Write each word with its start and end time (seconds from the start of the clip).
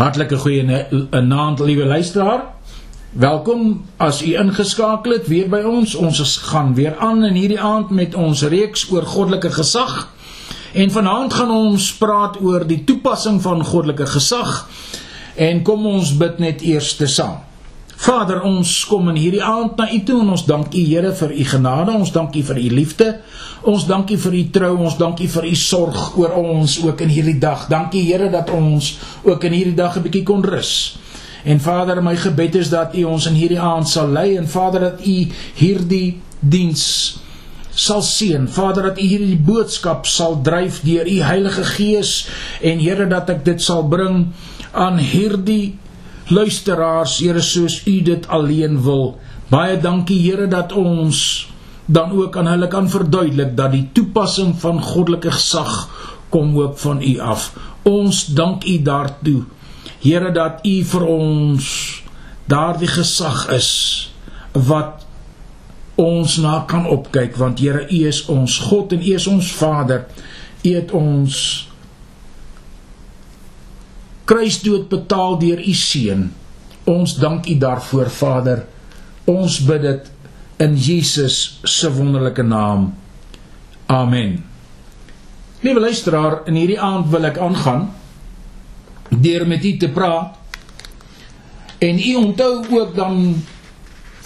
Hartlike 0.00 0.38
goeie 0.40 0.62
naand, 1.20 1.58
liewe 1.60 1.84
luisteraar. 1.84 2.44
Welkom 3.12 3.84
as 4.00 4.22
u 4.24 4.30
ingeskakel 4.40 5.12
het 5.12 5.26
weer 5.28 5.50
by 5.52 5.60
ons. 5.68 5.92
Ons 5.94 6.36
gaan 6.48 6.70
weer 6.74 6.96
aan 6.96 7.20
in 7.28 7.36
hierdie 7.36 7.60
aand 7.60 7.90
met 7.92 8.16
ons 8.16 8.46
reeks 8.48 8.86
oor 8.88 9.04
goddelike 9.04 9.50
gesag. 9.52 10.08
En 10.72 10.88
vanaand 10.90 11.36
gaan 11.36 11.52
ons 11.52 11.90
praat 12.00 12.40
oor 12.40 12.64
die 12.64 12.80
toepassing 12.88 13.42
van 13.44 13.60
goddelike 13.64 14.06
gesag. 14.14 14.68
En 15.36 15.60
kom 15.68 15.84
ons 15.86 16.16
bid 16.16 16.40
net 16.40 16.64
eers 16.64 16.94
te 16.96 17.06
saam. 17.06 17.49
Vader, 18.00 18.38
ons 18.48 18.68
kom 18.88 19.10
in 19.12 19.18
hierdie 19.20 19.42
aand 19.44 19.76
na 19.76 19.84
U 19.92 19.98
toe 20.08 20.22
en 20.22 20.30
ons 20.32 20.42
dank 20.48 20.72
U 20.72 20.82
Here 20.88 21.10
vir 21.18 21.32
U 21.36 21.44
genade, 21.50 21.92
ons 21.92 22.12
dank 22.14 22.36
U 22.38 22.42
vir 22.48 22.60
U 22.62 22.68
liefde. 22.72 23.08
Ons 23.68 23.84
dank 23.90 24.08
U 24.08 24.16
vir 24.22 24.36
U 24.38 24.44
trou, 24.54 24.70
ons 24.86 24.96
dank 24.96 25.20
U 25.20 25.26
vir 25.28 25.48
U 25.50 25.52
sorg 25.60 26.16
oor 26.16 26.32
ons 26.40 26.78
ook 26.80 27.04
in 27.04 27.12
hierdie 27.12 27.36
dag. 27.42 27.66
Dankie 27.68 28.06
Here 28.06 28.30
dat 28.32 28.48
ons 28.56 28.94
ook 29.28 29.44
in 29.44 29.52
hierdie 29.52 29.76
dag 29.76 29.98
'n 29.98 30.04
bietjie 30.06 30.24
kon 30.24 30.40
rus. 30.40 30.96
En 31.44 31.60
Vader, 31.60 32.00
my 32.02 32.16
gebed 32.16 32.54
is 32.54 32.70
dat 32.70 32.96
U 32.96 33.04
ons 33.04 33.26
in 33.26 33.36
hierdie 33.36 33.60
aand 33.60 33.88
sal 33.88 34.08
lei 34.08 34.36
en 34.36 34.48
Vader 34.48 34.80
dat 34.80 35.04
U 35.04 35.28
hierdie 35.60 36.20
diens 36.40 37.20
sal 37.70 38.02
seën. 38.02 38.48
Vader 38.48 38.82
dat 38.82 38.98
U 38.98 39.02
hierdie 39.02 39.36
boodskap 39.36 40.06
sal 40.06 40.40
dryf 40.42 40.80
deur 40.80 41.06
U 41.06 41.20
Heilige 41.20 41.64
Gees 41.64 42.28
en 42.62 42.78
Here 42.78 43.06
dat 43.06 43.28
ek 43.30 43.44
dit 43.44 43.60
sal 43.62 43.84
bring 43.88 44.32
aan 44.72 44.98
hierdie 44.98 45.76
luisteraars, 46.30 47.18
Here, 47.18 47.42
soos 47.42 47.82
U 47.86 48.02
dit 48.02 48.28
alleen 48.28 48.82
wil. 48.82 49.18
Baie 49.50 49.78
dankie 49.80 50.20
Here 50.22 50.46
dat 50.46 50.72
ons 50.72 51.48
dan 51.90 52.12
ook 52.14 52.36
aan 52.36 52.46
hulle 52.46 52.68
kan 52.70 52.86
verduidelik 52.90 53.56
dat 53.56 53.72
die 53.74 53.88
toepassing 53.92 54.54
van 54.62 54.82
goddelike 54.82 55.32
gesag 55.34 55.88
kom 56.30 56.54
ook 56.58 56.78
van 56.78 57.02
U 57.02 57.18
af. 57.18 57.50
Ons 57.82 58.26
dank 58.26 58.64
U 58.64 58.82
daartoe. 58.82 59.42
Here 60.00 60.32
dat 60.32 60.62
U 60.66 60.76
vir 60.84 61.06
ons 61.06 61.66
daardie 62.50 62.90
gesag 62.90 63.48
is 63.54 63.70
wat 64.52 65.06
ons 66.00 66.36
na 66.40 66.62
kan 66.66 66.86
opkyk 66.86 67.36
want 67.36 67.58
Here 67.60 67.82
U 67.90 68.06
is 68.06 68.24
ons 68.30 68.58
God 68.70 68.94
en 68.94 69.02
U 69.02 69.14
is 69.14 69.26
ons 69.26 69.52
Vader. 69.52 70.06
U 70.62 70.74
het 70.74 70.94
ons 70.94 71.69
kruisdood 74.30 74.86
betaal 74.90 75.38
deur 75.40 75.58
u 75.58 75.74
seun. 75.74 76.28
Ons 76.86 77.16
dank 77.18 77.48
u 77.50 77.56
daarvoor, 77.58 78.10
Vader. 78.14 78.64
Ons 79.30 79.58
bid 79.66 79.82
dit 79.82 80.10
in 80.62 80.76
Jesus 80.78 81.58
se 81.66 81.90
wonderlike 81.90 82.44
naam. 82.46 82.92
Amen. 83.90 84.38
Liewe 85.60 85.80
luisteraar, 85.82 86.40
in 86.46 86.56
hierdie 86.56 86.78
aand 86.80 87.10
wil 87.10 87.26
ek 87.28 87.40
aangaan 87.42 87.88
deur 89.10 89.46
met 89.50 89.64
u 89.66 89.72
te 89.82 89.90
praat. 89.90 90.38
En 91.82 91.98
u 91.98 92.14
onthou 92.20 92.62
ook 92.70 92.94
dan 92.94 93.42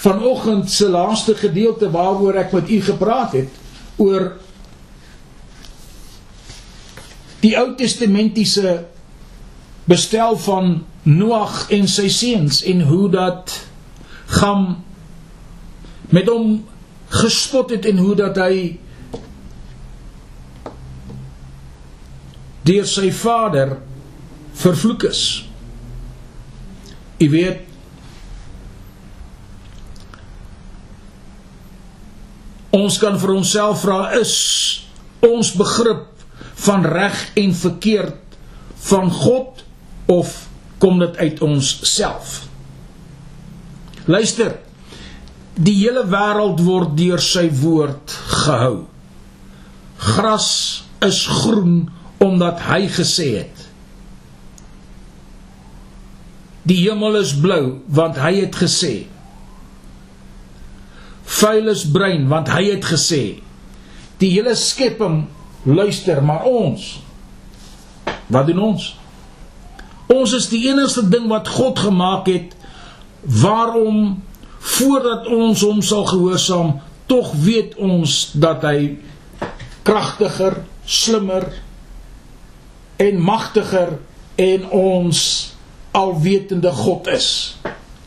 vanoggend 0.04 0.70
se 0.70 0.88
laaste 0.90 1.34
gedeelte 1.38 1.88
waaroor 1.90 2.36
ek 2.44 2.52
met 2.52 2.70
u 2.70 2.80
gepraat 2.84 3.32
het 3.32 3.48
oor 3.96 4.34
die 7.40 7.54
Ou 7.56 7.72
Testamentiese 7.78 8.82
bestel 9.84 10.38
van 10.38 10.84
Noag 11.04 11.66
en 11.76 11.88
sy 11.90 12.08
seuns 12.08 12.62
en 12.64 12.80
hoe 12.88 13.10
dat 13.12 13.52
Gam 14.26 14.84
met 16.08 16.28
hom 16.32 16.62
gespot 17.12 17.70
het 17.70 17.84
en 17.86 18.00
hoe 18.00 18.14
dat 18.16 18.38
hy 18.40 18.78
deur 22.64 22.88
sy 22.88 23.10
vader 23.12 23.76
vervloek 24.56 25.04
is. 25.10 25.22
U 27.20 27.28
weet 27.30 27.60
ons 32.74 32.96
kan 32.98 33.20
vir 33.20 33.34
onsself 33.36 33.84
vra 33.84 34.14
is 34.18 34.34
ons 35.24 35.52
begrip 35.56 36.08
van 36.64 36.84
reg 36.88 37.20
en 37.38 37.52
verkeerd 37.54 38.38
van 38.88 39.12
God 39.12 39.53
of 40.06 40.48
kom 40.78 40.98
dit 40.98 41.16
uit 41.16 41.40
ons 41.42 41.70
self? 41.88 42.44
Luister. 44.04 44.58
Die 45.54 45.76
hele 45.84 46.02
wêreld 46.10 46.60
word 46.66 46.96
deur 46.98 47.22
sy 47.22 47.46
woord 47.60 48.14
gehou. 48.42 48.86
Gras 50.02 50.48
is 51.04 51.22
groen 51.30 51.86
omdat 52.22 52.60
hy 52.66 52.88
gesê 52.90 53.28
het. 53.38 53.62
Die 56.64 56.80
hemel 56.86 57.20
is 57.20 57.34
blou 57.36 57.84
want 57.92 58.18
hy 58.20 58.34
het 58.40 58.56
gesê. 58.56 58.94
Vuil 61.38 61.70
is 61.72 61.84
bruin 61.92 62.26
want 62.28 62.50
hy 62.52 62.66
het 62.72 62.88
gesê. 62.88 63.22
Die 64.20 64.32
hele 64.34 64.54
skepping 64.56 65.24
luister, 65.64 66.20
maar 66.24 66.44
ons 66.48 66.98
wat 68.32 68.48
doen 68.48 68.60
ons? 68.72 68.94
Ons 70.12 70.34
is 70.36 70.48
die 70.52 70.66
enigste 70.68 71.04
ding 71.08 71.28
wat 71.30 71.48
God 71.48 71.78
gemaak 71.78 72.28
het 72.28 72.54
waarom 73.24 74.22
voordat 74.74 75.28
ons 75.32 75.62
hom 75.64 75.80
sal 75.84 76.04
gehoorsaam 76.08 76.76
tog 77.08 77.32
weet 77.44 77.76
ons 77.76 78.32
dat 78.40 78.64
hy 78.64 78.96
kragtiger, 79.84 80.62
slimmer 80.84 81.48
en 83.00 83.20
magtiger 83.20 83.98
en 84.40 84.68
ons 84.76 85.20
alwetende 85.94 86.72
God 86.74 87.08
is. 87.12 87.28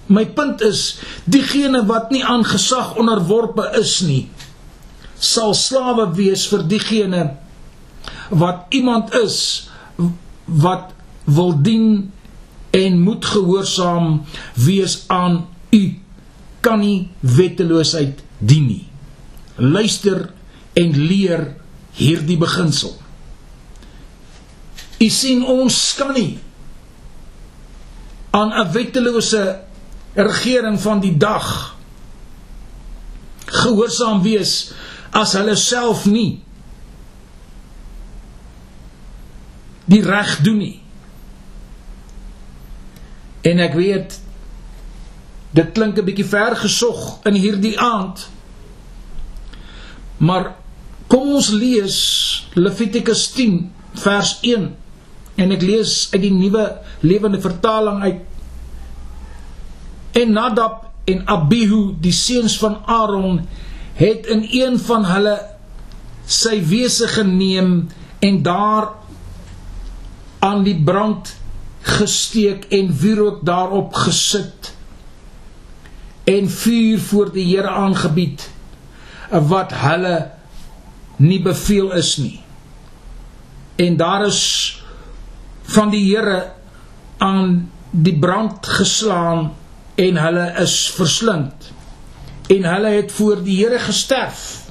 My 0.08 0.26
punt 0.26 0.62
is 0.66 0.98
diegene 1.26 1.84
wat 1.90 2.12
nie 2.14 2.24
aan 2.26 2.46
gesag 2.48 2.96
onderworpe 2.98 3.68
is 3.80 4.00
nie 4.06 4.26
sal 5.20 5.54
slawe 5.58 6.08
wees 6.18 6.46
vir 6.50 6.64
diegene 6.70 7.24
wat 8.30 8.74
iemand 8.78 9.14
is 9.18 9.40
wat 10.46 10.94
wil 11.28 11.54
dien 11.62 12.12
en 12.76 13.00
moet 13.04 13.26
gehoorsaam 13.26 14.24
wees 14.54 15.04
aan 15.08 15.48
u. 15.76 15.84
Kan 16.64 16.80
nie 16.80 17.10
wetteloosheid 17.20 18.24
dien 18.40 18.68
nie. 18.68 18.86
Luister 19.56 20.30
en 20.78 20.98
leer 20.98 21.56
hierdie 21.98 22.38
beginsel. 22.38 22.94
U 24.98 25.10
sien 25.14 25.46
ons 25.46 25.78
kan 25.98 26.14
nie 26.14 26.38
aan 28.38 28.54
'n 28.54 28.72
wettelose 28.72 29.60
regering 30.14 30.80
van 30.82 31.00
die 31.00 31.18
dag 31.18 31.76
gehoorsaam 33.46 34.22
wees 34.22 34.74
as 35.12 35.34
hulle 35.38 35.56
self 35.56 36.06
nie 36.06 36.42
die 39.88 40.02
reg 40.04 40.34
doen 40.44 40.58
nie 40.58 40.76
En 43.48 43.62
ek 43.64 43.78
weet 43.80 44.18
dit 45.58 45.70
klink 45.74 45.98
'n 45.98 46.06
bietjie 46.06 46.28
ver 46.28 46.56
gesog 46.60 47.20
in 47.26 47.34
hierdie 47.34 47.78
aand. 47.80 48.28
Maar 50.18 50.56
kom 51.08 51.34
ons 51.40 51.50
lees 51.50 51.98
Levitikus 52.54 53.32
10 53.32 53.72
vers 53.94 54.38
1 54.42 54.76
en 55.36 55.52
ek 55.52 55.62
lees 55.62 56.10
uit 56.12 56.22
die 56.22 56.34
nuwe 56.34 56.66
lewende 57.00 57.40
vertaling 57.42 58.02
uit. 58.02 58.22
En 60.12 60.32
Nadab 60.34 60.86
en 61.06 61.22
Abihu, 61.26 61.96
die 62.02 62.12
seuns 62.12 62.58
van 62.58 62.82
Aaron, 62.86 63.48
het 63.94 64.26
in 64.26 64.48
een 64.52 64.80
van 64.80 65.06
hulle 65.06 65.38
sy 66.26 66.60
wese 66.68 67.08
geneem 67.08 67.88
en 68.20 68.42
daar 68.44 68.92
aan 70.40 70.64
die 70.64 70.76
brand 70.84 71.32
gesteek 71.88 72.66
en 72.74 72.92
wierook 73.00 73.46
daarop 73.46 73.94
gesit 73.94 74.74
en 76.28 76.50
vuur 76.50 77.00
voor 77.00 77.32
die 77.32 77.46
Here 77.56 77.70
aangebied 77.70 78.50
wat 79.30 79.72
hulle 79.74 80.32
nie 81.18 81.40
beveel 81.42 81.92
is 81.96 82.18
nie. 82.18 82.40
En 83.76 83.98
daar 83.98 84.26
is 84.26 84.42
van 85.62 85.90
die 85.90 86.04
Here 86.10 86.52
aan 87.18 87.72
die 87.92 88.18
brand 88.20 88.68
geslaan 88.68 89.54
en 89.96 90.18
hulle 90.18 90.54
is 90.62 90.76
verslind. 90.96 91.72
En 92.48 92.64
hulle 92.64 92.88
het 92.88 93.12
voor 93.12 93.44
die 93.44 93.58
Here 93.64 93.80
gesterf. 93.80 94.68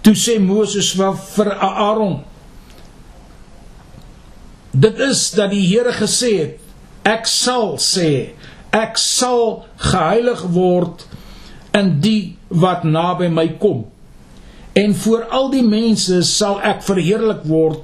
Toe 0.00 0.16
sê 0.16 0.38
Moses 0.40 0.94
vir 0.96 1.52
Aaron 1.58 2.22
dit 4.80 4.98
is 5.04 5.22
dat 5.36 5.52
die 5.52 5.64
Here 5.68 5.92
gesê 5.96 6.32
het 6.38 7.08
ek 7.08 7.28
sal 7.28 7.76
sê 7.82 8.32
ek 8.76 8.98
sal 9.00 9.64
geheilig 9.80 10.44
word 10.54 11.06
in 11.76 11.96
die 12.02 12.36
wat 12.48 12.84
naby 12.84 13.28
my 13.30 13.46
kom. 13.62 13.84
En 14.78 14.94
voor 14.94 15.26
al 15.34 15.50
die 15.54 15.64
mense 15.66 16.22
sal 16.26 16.60
ek 16.66 16.82
verheerlik 16.86 17.42
word. 17.50 17.82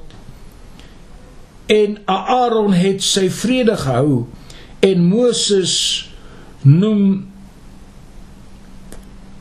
En 1.71 1.99
Aaron 2.11 2.75
het 2.77 3.03
sy 3.03 3.27
vrede 3.31 3.75
gehou 3.79 4.27
en 4.87 5.07
Moses 5.09 5.75
noem 6.63 7.27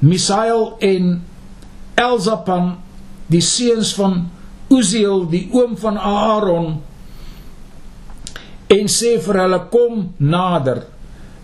Misael 0.01 0.73
en 0.85 1.19
Elzapan 2.01 2.73
die 3.29 3.43
seuns 3.45 3.93
van 3.97 4.25
Uziel 4.73 5.27
die 5.29 5.45
oom 5.53 5.77
van 5.77 5.97
Aaron 6.01 6.79
en 8.67 8.89
sê 8.89 9.15
vir 9.21 9.41
hulle 9.43 9.61
kom 9.71 10.01
nader. 10.17 10.83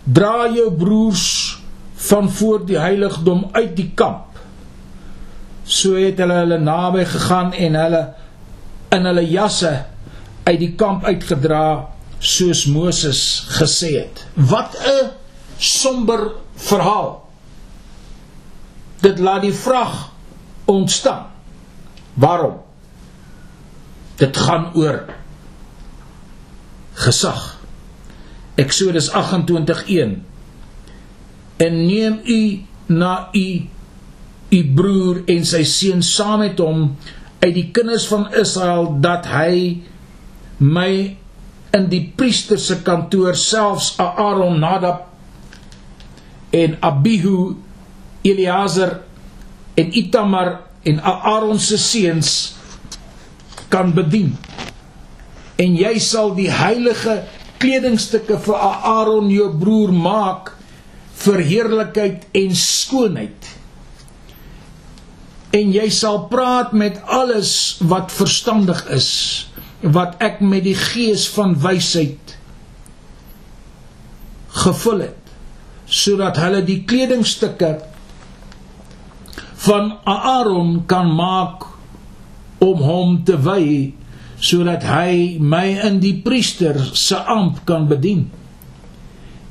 Dra 0.04 0.48
jou 0.50 0.70
broers 0.74 1.26
van 2.08 2.30
voor 2.30 2.66
die 2.66 2.78
heiligdom 2.78 3.46
uit 3.52 3.76
die 3.76 3.90
kamp. 3.94 4.38
So 5.64 5.94
het 5.94 6.18
hulle 6.18 6.40
hulle 6.42 6.58
naby 6.58 7.06
gegaan 7.06 7.52
en 7.54 7.78
hulle 7.78 8.02
in 8.92 9.06
hulle 9.08 9.24
jasse 9.30 9.72
uit 10.44 10.58
die 10.58 10.72
kamp 10.76 11.06
uitgedra 11.06 11.64
soos 12.18 12.66
Moses 12.66 13.46
gesê 13.58 13.92
het. 14.00 14.26
Wat 14.34 14.74
'n 14.76 15.10
somber 15.58 16.32
verhaal. 16.56 17.22
Dit 19.00 19.18
laat 19.18 19.42
die 19.42 19.54
vraag 19.54 20.10
ontstaan. 20.64 21.26
Waarom? 22.14 22.60
Dit 24.16 24.36
gaan 24.36 24.70
oor 24.74 25.06
gesag 26.94 27.58
Eksodus 28.60 29.08
28:1 29.10 30.16
En 31.56 31.86
neem 31.86 32.20
u 32.24 32.42
na 32.86 33.28
u 33.32 33.46
u 34.52 34.60
broer 34.74 35.22
en 35.32 35.46
sy 35.48 35.62
seun 35.64 36.02
saam 36.04 36.42
met 36.44 36.58
hom 36.60 36.90
uit 37.40 37.54
die 37.56 37.68
kinders 37.72 38.04
van 38.10 38.26
Israel 38.36 38.90
dat 39.00 39.24
hy 39.32 39.80
my 40.60 40.92
in 41.72 41.86
die 41.88 42.02
priester 42.16 42.60
se 42.60 42.82
kantoor 42.84 43.38
selfs 43.38 43.94
Aaron 44.02 44.60
Nadab 44.60 45.06
en 46.52 46.76
Abihu 46.84 47.54
Eleazar 48.22 48.98
en 49.80 49.96
Itamar 49.96 50.58
en 50.84 51.00
Aaron 51.00 51.58
se 51.58 51.78
seuns 51.80 52.52
kan 53.72 53.94
bedien. 53.96 54.36
En 55.62 55.76
jy 55.78 55.94
sal 56.02 56.34
die 56.38 56.50
heilige 56.50 57.20
kledingstukke 57.62 58.38
vir 58.42 58.58
Aaron 58.58 59.30
jou 59.30 59.48
broer 59.60 59.92
maak 59.94 60.54
vir 61.22 61.42
heerlikheid 61.46 62.26
en 62.38 62.56
skoonheid. 62.58 63.50
En 65.52 65.72
jy 65.74 65.88
sal 65.92 66.24
praat 66.32 66.72
met 66.72 66.98
alles 67.04 67.52
wat 67.84 68.14
verstandig 68.14 68.80
is, 68.94 69.10
wat 69.82 70.16
ek 70.24 70.40
met 70.40 70.64
die 70.66 70.78
gees 70.78 71.26
van 71.34 71.54
wysheid 71.60 72.36
gevul 74.62 75.04
het, 75.06 75.32
sodat 75.86 76.38
hulle 76.40 76.62
die 76.64 76.82
kledingstukke 76.88 77.74
van 79.66 79.92
Aaron 80.08 80.82
kan 80.90 81.10
maak 81.14 81.68
om 82.62 82.82
hom 82.82 83.18
te 83.26 83.36
wy 83.42 83.64
sodat 84.42 84.82
hy 84.82 85.38
my 85.38 85.66
in 85.86 86.00
die 86.02 86.16
priester 86.24 86.74
se 86.98 87.16
amp 87.16 87.62
kan 87.68 87.86
bedien. 87.90 88.26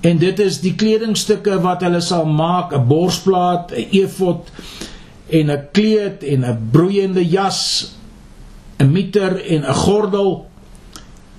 En 0.04 0.18
dit 0.20 0.40
is 0.44 0.60
die 0.64 0.74
kledingstukke 0.76 1.60
wat 1.64 1.86
hulle 1.86 2.02
sal 2.04 2.26
maak, 2.26 2.74
'n 2.74 2.88
borsplaat, 2.90 3.72
'n 3.72 3.88
efod 4.04 4.52
en 5.30 5.52
'n 5.52 5.68
kleed 5.72 6.24
en 6.24 6.44
'n 6.44 6.70
broeiende 6.72 7.24
jas, 7.24 7.94
'n 8.80 8.92
miter 8.92 9.40
en 9.46 9.64
'n 9.64 9.74
gordel. 9.74 10.46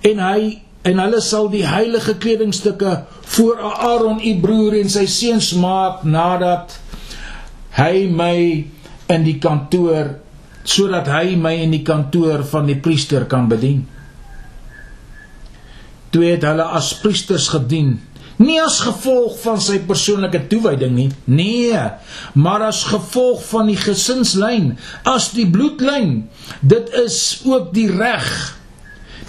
En 0.00 0.18
hy 0.18 0.62
en 0.82 0.98
hulle 0.98 1.20
sal 1.20 1.50
die 1.50 1.66
heilige 1.66 2.16
kledingstukke 2.16 3.04
voor 3.22 3.60
Aaron 3.60 4.20
u 4.24 4.40
broer 4.40 4.80
en 4.80 4.90
sy 4.90 5.06
seuns 5.06 5.52
maak 5.52 6.02
nadat 6.02 6.80
hy 7.78 8.08
my 8.10 8.66
in 9.06 9.24
die 9.24 9.38
kantoor 9.38 10.21
sodat 10.64 11.10
hy 11.10 11.34
my 11.36 11.54
in 11.64 11.74
die 11.74 11.82
kantoor 11.86 12.44
van 12.46 12.68
die 12.70 12.78
priester 12.78 13.26
kan 13.30 13.48
bedien. 13.50 13.82
Toe 16.12 16.24
het 16.26 16.44
hulle 16.44 16.64
as 16.76 16.92
priesters 17.00 17.48
gedien, 17.54 17.96
nie 18.42 18.58
as 18.60 18.80
gevolg 18.84 19.36
van 19.42 19.60
sy 19.62 19.78
persoonlike 19.86 20.44
toewyding 20.50 20.94
nie, 20.96 21.10
nee, 21.30 21.78
maar 22.34 22.66
as 22.68 22.82
gevolg 22.90 23.42
van 23.48 23.70
die 23.70 23.78
gesinslyn, 23.80 24.74
as 25.08 25.30
die 25.36 25.46
bloedlyn. 25.50 26.26
Dit 26.60 26.92
is 27.04 27.16
ook 27.48 27.72
die 27.76 27.88
reg. 27.90 28.28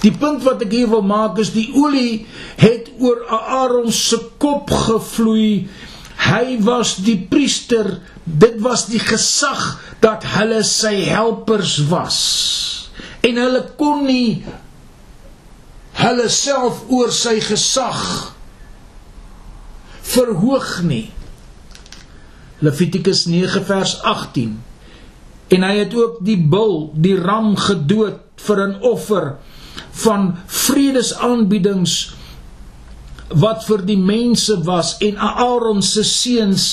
Die 0.03 0.11
punt 0.11 0.43
wat 0.43 0.65
ek 0.65 0.73
hier 0.75 0.89
wil 0.91 1.05
maak 1.07 1.37
is 1.39 1.53
die 1.55 1.69
olie 1.79 2.25
het 2.59 2.89
oor 2.99 3.23
Aaron 3.31 3.91
se 3.95 4.19
kop 4.41 4.71
gevloei. 4.71 5.69
Hy 6.23 6.57
was 6.63 6.97
die 7.03 7.17
priester, 7.29 7.97
dit 8.23 8.59
was 8.63 8.85
die 8.87 9.01
gesag 9.01 9.79
dat 10.03 10.25
hulle 10.35 10.63
sy 10.67 10.95
helpers 11.09 11.77
was. 11.89 12.19
En 13.23 13.39
hulle 13.39 13.63
kon 13.79 14.05
nie 14.07 14.43
hulle 15.93 16.27
self 16.33 16.81
oor 16.91 17.11
sy 17.13 17.37
gesag 17.43 18.01
verhoog 20.13 20.81
nie. 20.87 21.07
Levitikus 22.63 23.25
9 23.29 23.63
vers 23.67 23.97
18 24.01 24.61
en 25.53 25.65
hy 25.67 25.73
het 25.83 25.93
ook 25.93 26.21
die 26.25 26.39
bul 26.39 26.89
die 26.95 27.15
ram 27.19 27.53
gedood 27.59 28.21
vir 28.47 28.59
'n 28.67 28.75
offer 28.81 29.35
van 30.03 30.37
vredesaanbiedings 30.47 32.15
wat 33.39 33.63
vir 33.67 33.83
die 33.87 33.99
mense 33.99 34.59
was 34.65 34.95
en 35.03 35.17
Aaron 35.17 35.81
se 35.85 36.03
seuns 36.07 36.67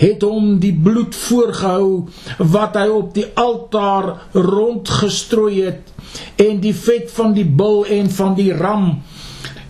het 0.00 0.24
hom 0.24 0.56
die 0.62 0.72
bloed 0.72 1.14
voorgehou 1.16 2.06
wat 2.52 2.78
hy 2.80 2.86
op 2.92 3.12
die 3.16 3.26
altaar 3.40 4.12
rondgestrooi 4.32 5.54
het 5.66 5.92
en 6.40 6.60
die 6.64 6.74
vet 6.76 7.10
van 7.16 7.34
die 7.36 7.46
bul 7.46 7.84
en 7.98 8.10
van 8.18 8.36
die 8.38 8.52
ram 8.56 8.88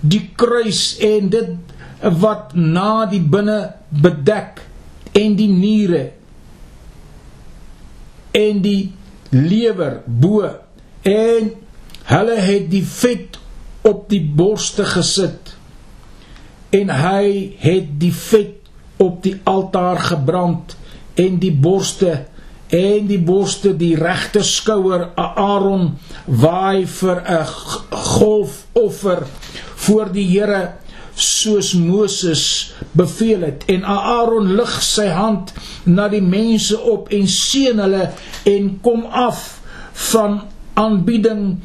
die 0.00 0.22
kruis 0.38 0.96
en 1.02 1.31
dit 1.32 1.54
wat 2.20 2.54
na 2.54 3.06
die 3.10 3.22
binne 3.22 3.58
bedek 3.90 4.62
en 5.16 5.37
die 5.38 5.50
niere 5.50 6.04
en 8.37 8.60
die 8.62 8.93
lewer 9.32 10.02
bo 10.06 10.44
en 11.06 11.50
hulle 12.12 12.38
het 12.46 12.70
die 12.70 12.84
vet 12.87 13.40
op 13.87 14.06
die 14.12 14.22
borste 14.22 14.84
gesit 14.87 15.45
en 16.76 16.92
hy 16.92 17.56
het 17.62 17.92
die 18.00 18.12
vet 18.14 18.54
op 19.02 19.20
die 19.24 19.36
altaar 19.44 20.00
gebrand 20.10 20.76
en 21.20 21.38
die 21.42 21.52
borste 21.52 22.24
en 22.74 23.06
die 23.06 23.20
borste 23.22 23.72
die 23.78 23.94
regter 23.98 24.44
skouer 24.44 25.10
Aaron 25.14 25.92
waai 26.26 26.86
vir 26.86 27.22
'n 27.22 27.46
golfoffer 27.90 29.26
voor 29.86 30.12
die 30.12 30.26
Here 30.26 30.72
soos 31.16 31.72
Moses 31.72 32.74
beveel 32.92 33.40
het. 33.40 33.64
En 33.66 33.84
Aaron 33.84 34.54
lig 34.54 34.82
sy 34.82 35.06
hand 35.06 35.52
na 35.84 36.08
die 36.08 36.22
mense 36.22 36.76
op 36.80 37.08
en 37.08 37.28
seën 37.28 37.78
hulle 37.80 38.10
en 38.44 38.78
kom 38.84 39.04
af 39.04 39.60
van 40.10 40.42
aanbidding 40.76 41.56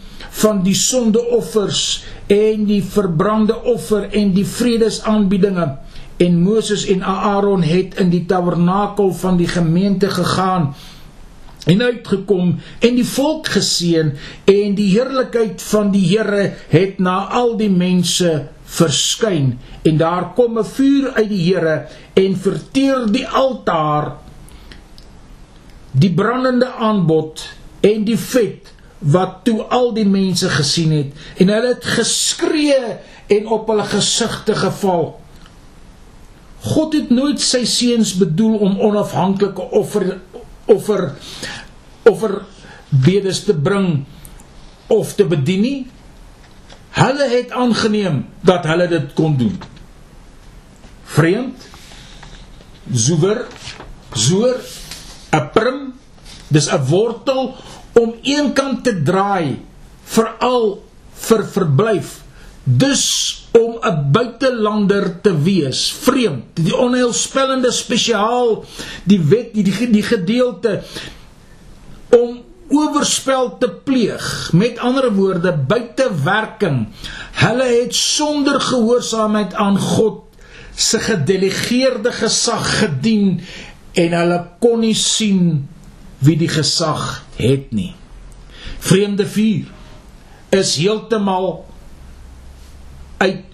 van 0.42 0.62
die 0.64 0.76
sondeoffers 0.76 2.04
en 2.32 2.66
die 2.70 2.82
verbrande 2.84 3.58
offer 3.68 4.08
en 4.16 4.32
die 4.36 4.46
vredesaanbiedinge. 4.48 5.68
En 6.22 6.40
Moses 6.42 6.86
en 6.86 7.04
Aaron 7.04 7.66
het 7.66 7.98
in 8.00 8.12
die 8.14 8.26
tabernakel 8.30 9.12
van 9.14 9.38
die 9.38 9.50
gemeente 9.50 10.10
gegaan 10.10 10.72
en 11.66 11.82
uitgekom 11.82 12.56
en 12.80 12.96
die 12.98 13.06
volk 13.06 13.52
geseën 13.54 14.14
en 14.50 14.76
die 14.78 14.90
heerlikheid 14.94 15.62
van 15.62 15.92
die 15.94 16.06
Here 16.08 16.48
het 16.72 17.00
na 17.00 17.28
al 17.42 17.56
die 17.60 17.70
mense 17.70 18.32
verskyn. 18.72 19.58
En 19.86 19.98
daar 19.98 20.32
kom 20.34 20.58
'n 20.58 20.66
vuur 20.66 21.12
uit 21.14 21.30
die 21.30 21.44
Here 21.54 21.88
en 22.14 22.38
verteer 22.38 23.06
die 23.12 23.28
altaar 23.28 24.16
die 25.92 26.14
brandende 26.14 26.72
aanbod 26.72 27.44
en 27.82 28.04
die 28.04 28.18
vet 28.18 28.72
wat 29.02 29.42
toe 29.44 29.64
al 29.74 29.94
die 29.98 30.06
mense 30.06 30.50
gesien 30.50 30.92
het 30.94 31.42
en 31.42 31.50
hulle 31.50 31.74
het 31.74 31.86
geskree 31.98 32.98
en 33.32 33.48
op 33.48 33.70
hulle 33.72 33.86
gesigte 33.90 34.56
geval. 34.56 35.16
God 36.62 36.94
het 36.94 37.10
nooit 37.10 37.42
sy 37.42 37.64
seuns 37.66 38.14
bedoel 38.20 38.60
om 38.68 38.80
onafhanklike 38.90 39.70
offer 39.74 40.20
offer 40.70 41.08
offer 42.06 42.42
bedes 42.90 43.44
te 43.48 43.56
bring 43.56 44.04
of 44.92 45.16
te 45.18 45.26
bedien 45.26 45.62
nie. 45.66 45.80
Hulle 46.92 47.28
het 47.32 47.52
aangeneem 47.56 48.26
dat 48.46 48.68
hulle 48.68 48.88
dit 48.92 49.14
kon 49.18 49.38
doen. 49.40 49.56
Vreemd. 51.16 51.70
Zoewer, 52.92 53.46
zoer, 54.14 54.58
'n 55.32 55.50
prim, 55.54 55.94
dis 56.48 56.68
'n 56.68 56.84
wortel 56.90 57.56
om 57.94 58.14
een 58.24 58.54
kant 58.54 58.84
te 58.84 58.94
draai 59.04 59.60
veral 60.04 60.84
vir 61.28 61.46
verblyf. 61.56 62.20
Dus 62.64 63.06
om 63.52 63.80
'n 63.82 64.12
buitelander 64.12 65.22
te 65.22 65.34
wees 65.42 65.92
vreemd. 65.92 66.44
Die 66.54 66.76
onheilspellende 66.76 67.72
spesiaal 67.72 68.64
die 69.04 69.20
wet 69.20 69.54
die, 69.54 69.64
die, 69.64 69.90
die 69.90 70.04
gedeelte 70.04 70.82
om 72.10 72.44
oorspel 72.70 73.58
te 73.58 73.70
pleeg. 73.70 74.52
Met 74.54 74.80
ander 74.80 75.12
woorde 75.14 75.54
buitewerking 75.54 76.88
hulle 77.32 77.68
het 77.82 77.96
sonder 77.96 78.62
gehoorsaamheid 78.62 79.54
aan 79.54 79.80
God 79.80 80.24
se 80.76 81.00
gedelegeerde 81.00 82.12
gesag 82.12 82.80
gedien 82.80 83.42
en 83.94 84.14
hulle 84.16 84.40
kon 84.60 84.80
nie 84.80 84.96
sien 84.96 85.68
wie 86.22 86.38
die 86.38 86.50
gesag 86.52 87.24
het 87.38 87.72
nie. 87.76 87.94
Vreemde 88.82 89.26
vuur 89.28 89.70
is 90.54 90.76
heeltemal 90.78 91.66
uit 93.22 93.48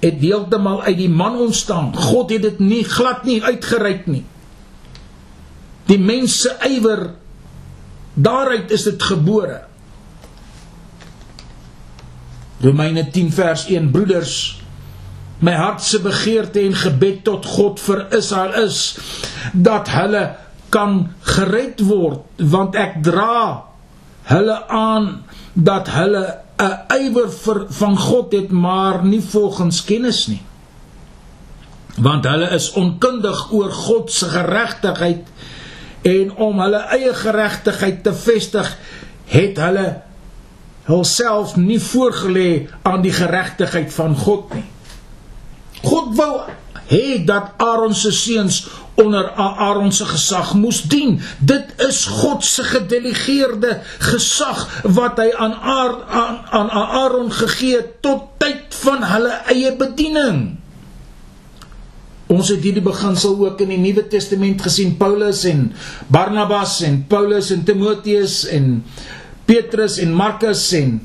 het 0.00 0.20
heeltemal 0.20 0.82
uit 0.82 0.96
die 0.96 1.12
man 1.12 1.36
ontstaan. 1.36 1.92
God 1.96 2.30
het 2.32 2.42
dit 2.42 2.58
nie 2.58 2.84
glad 2.84 3.24
nie 3.28 3.42
uitgereik 3.44 4.06
nie. 4.08 4.24
Die 5.90 5.98
mense 6.00 6.54
ywer 6.64 7.10
Daaruit 8.14 8.70
is 8.70 8.82
dit 8.82 9.02
gebore. 9.02 9.60
Romeine 12.60 13.06
10 13.10 13.32
vers 13.32 13.64
1 13.66 13.90
Broeders, 13.90 14.60
my 15.38 15.54
hart 15.56 15.82
se 15.82 16.00
begeerte 16.04 16.60
en 16.60 16.74
gebed 16.76 17.22
tot 17.24 17.46
God 17.46 17.80
vir 17.80 18.02
Israel 18.16 18.66
is 18.66 18.80
dat 19.52 19.88
hulle 19.94 20.24
kan 20.74 21.12
gered 21.36 21.82
word 21.86 22.46
want 22.52 22.76
ek 22.78 23.00
dra 23.06 23.66
hulle 24.30 24.58
aan 24.68 25.10
dat 25.54 25.90
hulle 25.94 26.24
'n 26.60 27.00
ywer 27.06 27.30
vir 27.30 27.64
van 27.68 27.96
God 27.98 28.32
het 28.32 28.50
maar 28.50 29.04
nie 29.04 29.22
volgens 29.22 29.84
kennis 29.84 30.26
nie 30.26 30.42
want 31.96 32.24
hulle 32.24 32.50
is 32.54 32.72
onkundig 32.72 33.52
oor 33.52 33.72
God 33.72 34.12
se 34.12 34.28
geregtigheid 34.28 35.26
en 36.02 36.36
om 36.36 36.60
hulle 36.60 36.84
eie 36.96 37.14
geregtigheid 37.14 38.02
te 38.02 38.14
vestig 38.14 38.76
het 39.30 39.58
hulle 39.58 39.88
hulself 40.90 41.56
nie 41.56 41.80
voorgelê 41.80 42.68
aan 42.82 43.02
die 43.02 43.12
geregtigheid 43.14 43.92
van 43.94 44.16
God 44.16 44.54
nie. 44.54 44.66
God 45.82 46.16
wou 46.16 46.34
hê 46.90 47.22
dat 47.24 47.54
Aaron 47.62 47.94
se 47.94 48.12
seuns 48.12 48.66
onder 49.00 49.30
Aaron 49.32 49.92
se 49.92 50.04
gesag 50.04 50.54
moes 50.54 50.82
dien. 50.82 51.20
Dit 51.38 51.72
is 51.88 52.04
God 52.04 52.44
se 52.44 52.64
gedelegeerde 52.66 53.80
gesag 53.98 54.66
wat 54.84 55.20
hy 55.22 55.30
aan 55.36 55.54
aan 55.54 56.40
aan 56.50 56.70
Aaron 56.70 57.30
gegee 57.32 57.78
het 57.80 58.00
tot 58.04 58.34
tyd 58.42 58.74
van 58.82 59.04
hulle 59.06 59.36
eie 59.54 59.72
bediening. 59.76 60.58
Ons 62.30 62.52
het 62.52 62.62
hierdie 62.62 62.84
beginsel 62.84 63.34
ook 63.42 63.62
in 63.64 63.72
die 63.72 63.80
Nuwe 63.80 64.04
Testament 64.06 64.62
gesien. 64.62 64.94
Paulus 64.98 65.42
en 65.50 65.72
Barnabas 66.06 66.78
en 66.86 67.02
Paulus 67.10 67.50
en 67.50 67.64
Timoteus 67.66 68.44
en 68.46 68.84
Petrus 69.50 69.98
en 69.98 70.12
Markus 70.14 70.68
en 70.78 71.00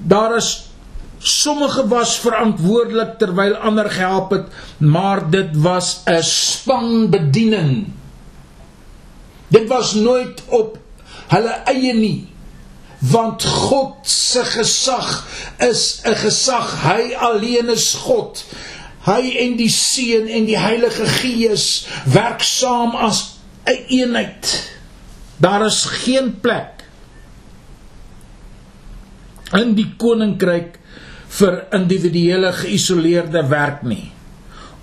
daar 0.00 0.34
is 0.40 0.69
sommige 1.20 1.86
was 1.88 2.18
verantwoordelik 2.18 3.18
terwyl 3.18 3.54
ander 3.56 3.90
gehelp 3.90 4.30
het, 4.30 4.46
maar 4.78 5.30
dit 5.30 5.56
was 5.56 6.00
'n 6.04 6.22
spanbediening. 6.22 7.92
Dit 9.48 9.68
was 9.68 9.94
nooit 9.94 10.42
op 10.46 10.78
hulle 11.28 11.54
eie 11.64 11.94
nie 11.94 12.28
want 13.00 13.44
God 13.44 13.94
se 14.02 14.44
gesag 14.44 15.26
is 15.58 16.00
'n 16.04 16.14
gesag 16.14 16.82
hy 16.82 17.14
alleen 17.16 17.68
is 17.68 17.94
God 17.94 18.44
Hy 19.00 19.30
en 19.40 19.54
die 19.56 19.70
Seun 19.72 20.28
en 20.28 20.44
die 20.44 20.58
Heilige 20.60 21.06
Gees 21.08 21.86
werk 22.12 22.44
saam 22.44 22.92
as 22.92 23.40
'n 23.64 23.70
een 23.70 23.84
eenheid. 23.88 24.70
Daar 25.36 25.64
is 25.64 25.84
geen 25.84 26.40
plek 26.40 26.84
in 29.52 29.74
die 29.74 29.94
koninkryk 29.96 30.79
vir 31.38 31.60
individuele 31.76 32.52
geïsoleerde 32.52 33.44
werk 33.50 33.84
nie. 33.86 34.10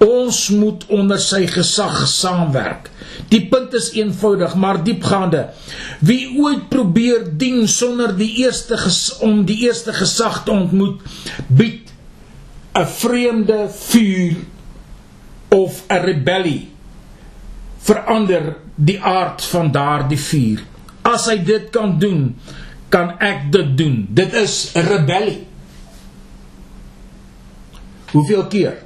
Ons 0.04 0.50
moet 0.54 0.84
onder 0.94 1.20
sy 1.20 1.48
gesag 1.50 2.04
saamwerk. 2.08 2.92
Die 3.32 3.42
punt 3.50 3.74
is 3.74 3.90
eenvoudig 3.98 4.54
maar 4.56 4.84
diepgaande. 4.86 5.48
Wie 6.06 6.38
ooit 6.38 6.68
probeer 6.70 7.26
dien 7.38 7.66
sonder 7.68 8.14
die 8.16 8.30
eerste 8.44 8.78
om 9.26 9.42
die 9.50 9.64
eerste 9.66 9.96
gesag 9.98 10.44
te 10.46 10.54
ontmoet, 10.54 11.02
bied 11.48 11.90
'n 12.78 12.86
vreemde 12.86 13.70
vuur 13.74 14.36
of 15.50 15.84
'n 15.90 16.02
rebellie 16.06 16.70
verander 17.88 18.56
die 18.76 19.02
aard 19.02 19.42
van 19.42 19.72
daardie 19.72 20.20
vuur. 20.20 20.62
As 21.02 21.26
hy 21.26 21.38
dit 21.44 21.70
kan 21.72 22.00
doen, 22.00 22.36
kan 22.90 23.16
ek 23.20 23.52
dit 23.52 23.78
doen. 23.78 24.08
Dit 24.10 24.34
is 24.34 24.72
'n 24.76 24.86
rebellie. 24.88 25.47
Hoeveel 28.12 28.48
keer? 28.48 28.78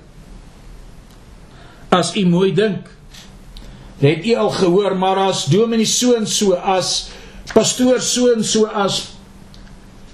As 1.89 2.15
u 2.15 2.25
mooi 2.27 2.53
dink, 2.53 2.87
het 4.01 4.25
u 4.25 4.35
al 4.35 4.49
gehoor 4.49 4.97
maar 4.97 5.17
as 5.27 5.45
dominee 5.45 5.85
so 5.85 6.15
en 6.17 6.27
so 6.27 6.53
as 6.53 7.09
pastoor 7.53 8.01
so 8.01 8.31
en 8.33 8.43
so 8.43 8.65
as 8.65 9.11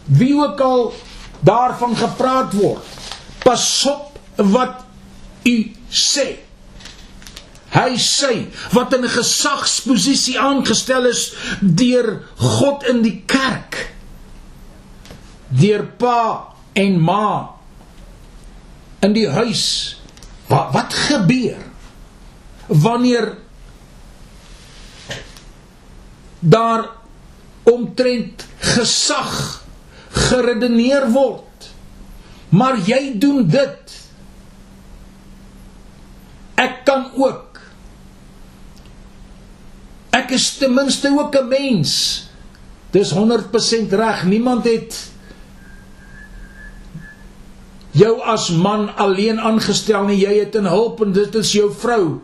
wie 0.06 0.34
ook 0.36 0.60
al 0.60 0.94
daarvan 1.40 1.96
gepraat 1.96 2.54
word 2.54 2.96
Pas 3.48 3.86
op 3.88 4.20
wat 4.36 4.84
u 5.48 5.56
sê. 5.88 6.28
Hy 7.72 7.94
sê 8.02 8.48
wat 8.76 8.94
in 8.94 9.06
'n 9.06 9.10
gesagsposisie 9.10 10.40
aangestel 10.40 11.08
is 11.08 11.34
deur 11.62 12.24
God 12.36 12.84
in 12.84 13.02
die 13.02 13.24
kerk. 13.26 13.94
Deur 15.48 15.86
pa 15.98 16.54
en 16.74 17.00
ma 17.00 17.57
in 19.06 19.14
die 19.14 19.28
huis. 19.30 19.66
Wat 20.48 20.72
wat 20.76 20.94
gebeur 21.08 21.60
wanneer 22.68 23.34
daar 26.40 26.90
omtrent 27.68 28.46
gesag 28.60 29.64
geredeneer 30.28 31.10
word? 31.12 31.70
Maar 32.50 32.80
jy 32.88 33.18
doen 33.20 33.48
dit. 33.52 33.96
Ek 36.58 36.82
kan 36.88 37.10
ook. 37.20 37.60
Ek 40.16 40.32
is 40.34 40.48
ten 40.58 40.74
minste 40.74 41.12
ook 41.12 41.36
'n 41.36 41.48
mens. 41.48 41.92
Dis 42.92 43.12
100% 43.12 43.92
reg. 43.94 44.24
Niemand 44.24 44.64
het 44.64 45.12
jou 47.98 48.16
as 48.22 48.50
man 48.50 48.90
alleen 48.96 49.40
aangestel 49.40 50.06
nie. 50.08 50.22
Jy 50.26 50.40
het 50.40 50.56
'n 50.56 50.70
hulp 50.70 51.02
en 51.02 51.12
dit 51.14 51.36
is 51.36 51.52
jou 51.52 51.72
vrou. 51.74 52.22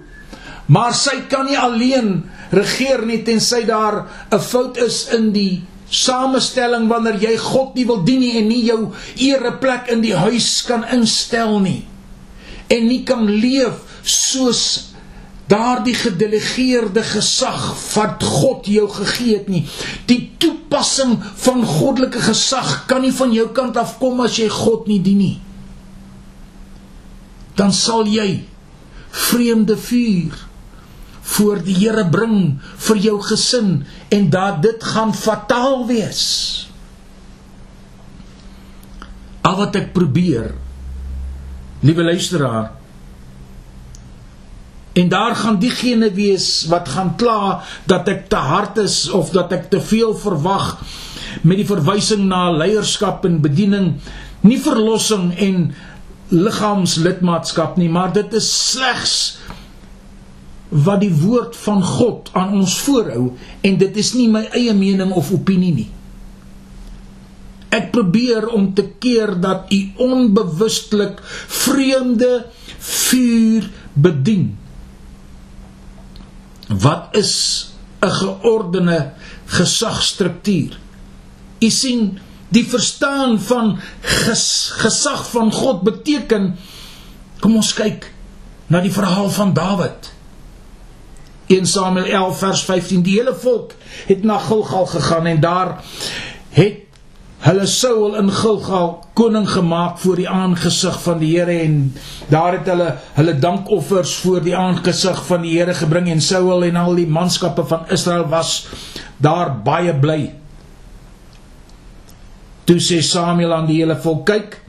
Maar 0.65 0.93
sy 0.93 1.27
kan 1.27 1.45
nie 1.45 1.57
alleen 1.57 2.23
regeer 2.51 3.05
nie 3.05 3.23
tensy 3.23 3.65
daar 3.65 4.05
'n 4.31 4.39
fout 4.39 4.77
is 4.77 5.07
in 5.11 5.31
die 5.31 5.63
samestelling 5.93 6.87
wanneer 6.89 7.19
jy 7.21 7.35
God 7.37 7.75
nie 7.75 7.85
wil 7.85 8.01
dien 8.05 8.19
nie 8.19 8.37
en 8.39 8.47
nie 8.49 8.63
jou 8.65 8.79
ereplek 9.15 9.91
in 9.93 10.01
die 10.01 10.15
huis 10.15 10.63
kan 10.65 10.85
instel 10.95 11.59
nie 11.59 11.83
en 12.73 12.87
nie 12.87 13.03
kan 13.05 13.27
leef 13.27 14.01
soos 14.01 14.93
daardie 15.51 15.93
gedelegeerde 15.93 17.03
gesag 17.05 17.75
wat 17.93 18.23
God 18.23 18.65
jou 18.71 18.87
gegee 18.89 19.37
het 19.37 19.49
nie 19.53 19.65
die 20.09 20.31
toepassing 20.41 21.19
van 21.45 21.65
goddelike 21.67 22.23
gesag 22.25 22.85
kan 22.89 23.05
nie 23.05 23.13
van 23.13 23.35
jou 23.35 23.49
kant 23.53 23.77
af 23.77 23.99
kom 24.01 24.23
as 24.25 24.39
jy 24.41 24.49
God 24.49 24.89
nie 24.89 25.01
dien 25.03 25.21
nie 25.21 25.35
dan 27.59 27.73
sal 27.73 28.07
jy 28.09 28.43
vreemde 29.13 29.77
vuur 29.77 30.37
voor 31.33 31.61
die 31.63 31.75
Here 31.77 32.03
bring 32.11 32.59
vir 32.87 32.99
jou 32.99 33.17
gesin 33.23 33.83
en 34.11 34.29
dat 34.33 34.61
dit 34.65 34.83
gaan 34.83 35.13
fataal 35.15 35.85
wees. 35.87 36.23
Al 39.43 39.57
wat 39.59 39.75
ek 39.79 39.91
probeer, 39.95 40.53
liewe 41.83 42.03
luisteraar, 42.03 42.71
en 44.93 45.09
daar 45.09 45.35
gaan 45.35 45.57
diegene 45.59 46.11
wees 46.13 46.65
wat 46.69 46.91
gaan 46.93 47.15
kla 47.17 47.63
dat 47.89 48.07
ek 48.11 48.27
te 48.29 48.37
hard 48.37 48.77
is 48.83 49.07
of 49.09 49.31
dat 49.33 49.51
ek 49.55 49.71
te 49.71 49.81
veel 49.81 50.13
verwag 50.13 50.75
met 51.41 51.57
die 51.57 51.67
verwysing 51.67 52.27
na 52.29 52.51
leierskap 52.53 53.25
en 53.25 53.41
bediening, 53.41 53.95
nie 54.45 54.59
verlossing 54.61 55.31
en 55.41 55.71
liggaamslidmaatskap 56.33 57.77
nie, 57.77 57.89
maar 57.89 58.13
dit 58.13 58.33
is 58.33 58.49
slegs 58.71 59.15
wat 60.73 61.03
die 61.03 61.13
woord 61.13 61.55
van 61.65 61.83
God 61.85 62.31
aan 62.33 62.55
ons 62.57 62.79
voorhou 62.81 63.27
en 63.61 63.77
dit 63.77 63.99
is 64.01 64.13
nie 64.17 64.29
my 64.31 64.47
eie 64.57 64.73
mening 64.73 65.13
of 65.13 65.29
opinie 65.35 65.73
nie. 65.73 65.89
Ek 67.73 67.89
probeer 67.93 68.47
om 68.53 68.71
te 68.77 68.85
keer 69.01 69.35
dat 69.41 69.71
u 69.73 69.79
onbewustelik 70.05 71.21
vreemde 71.47 72.45
vuur 72.79 73.69
bedien. 73.93 74.57
Wat 76.67 77.13
is 77.17 77.33
'n 78.01 78.09
geordende 78.09 79.13
gesagstruktuur? 79.45 80.77
U 81.59 81.69
sien, 81.69 82.19
die 82.53 82.65
verstaan 82.69 83.39
van 83.41 83.77
ges, 84.01 84.73
gesag 84.77 85.25
van 85.31 85.51
God 85.53 85.81
beteken 85.87 86.53
kom 87.41 87.57
ons 87.59 87.73
kyk 87.75 88.07
na 88.71 88.81
die 88.83 88.93
verhaal 88.93 89.29
van 89.33 89.53
Dawid. 89.53 90.11
1 91.51 91.67
Samuel 91.67 92.05
11 92.05 92.37
vers 92.39 92.63
15 92.69 93.03
die 93.03 93.17
hele 93.19 93.33
volk 93.35 93.73
het 94.07 94.23
na 94.23 94.37
Gilgal 94.41 94.85
gegaan 94.93 95.27
en 95.33 95.41
daar 95.43 95.75
het 96.55 96.79
hulle 97.43 97.65
Saul 97.67 98.15
in 98.15 98.29
Gilgal 98.31 98.93
koning 99.19 99.49
gemaak 99.49 99.97
voor 99.99 100.21
die 100.21 100.29
aangesig 100.29 101.01
van 101.03 101.19
die 101.19 101.33
Here 101.35 101.57
en 101.65 101.75
daar 102.31 102.55
het 102.55 102.69
hulle 102.71 102.93
hulle 103.17 103.33
dankoffers 103.39 104.13
voor 104.23 104.39
die 104.45 104.55
aangesig 104.55 105.19
van 105.27 105.43
die 105.43 105.57
Here 105.57 105.75
gebring 105.75 106.07
en 106.13 106.23
Saul 106.23 106.63
en 106.63 106.79
al 106.79 106.95
die 107.01 107.09
manskappe 107.09 107.65
van 107.67 107.89
Israel 107.91 108.29
was 108.31 108.55
daar 109.17 109.51
baie 109.65 109.91
bly. 109.99 110.42
Toe 112.63 112.79
sê 112.79 113.01
Samuel 113.03 113.53
aan 113.53 113.67
die 113.67 113.81
hele 113.81 113.95
volk: 113.99 114.25
"Kyk, 114.25 114.59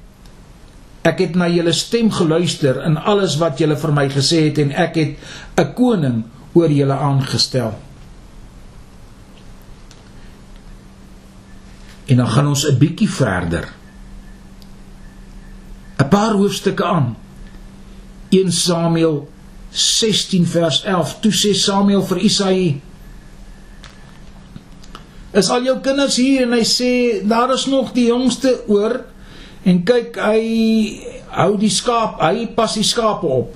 ek 1.05 1.19
het 1.19 1.35
na 1.39 1.49
julle 1.49 1.73
stem 1.73 2.11
geluister 2.11 2.83
in 2.87 2.97
alles 2.97 3.37
wat 3.39 3.59
julle 3.59 3.77
vir 3.77 3.93
my 3.93 4.09
gesê 4.09 4.49
het 4.49 4.59
en 4.59 4.73
ek 4.73 4.95
het 4.95 5.17
'n 5.59 5.75
koning 5.75 6.25
oor 6.55 6.71
julle 6.71 6.95
aangestel." 6.95 7.75
En 12.07 12.17
dan 12.17 12.29
gaan 12.29 12.49
ons 12.49 12.67
'n 12.67 12.79
bietjie 12.79 13.11
verder. 13.11 13.69
'n 15.99 16.09
Paar 16.09 16.33
hoofstukke 16.33 16.85
aan. 16.85 17.17
1 18.31 18.53
Samuel 18.53 19.29
16 19.71 20.47
vers 20.47 20.83
11. 20.83 21.21
Toe 21.21 21.33
sê 21.33 21.55
Samuel 21.55 22.03
vir 22.03 22.19
Isaïe: 22.19 22.81
"Is 25.35 25.51
al 25.51 25.65
jou 25.65 25.79
kinders 25.81 26.17
hier?" 26.17 26.43
En 26.43 26.53
hy 26.53 26.65
sê: 26.65 27.23
"Daar 27.29 27.53
is 27.55 27.67
nog 27.67 27.93
die 27.93 28.07
jongste 28.07 28.61
oor." 28.67 29.01
En 29.65 29.83
kyk, 29.83 30.17
hy 30.17 30.43
hou 31.29 31.57
die 31.59 31.71
skaap, 31.71 32.21
hy 32.21 32.47
pas 32.47 32.75
die 32.75 32.85
skape 32.85 33.27
op. 33.27 33.55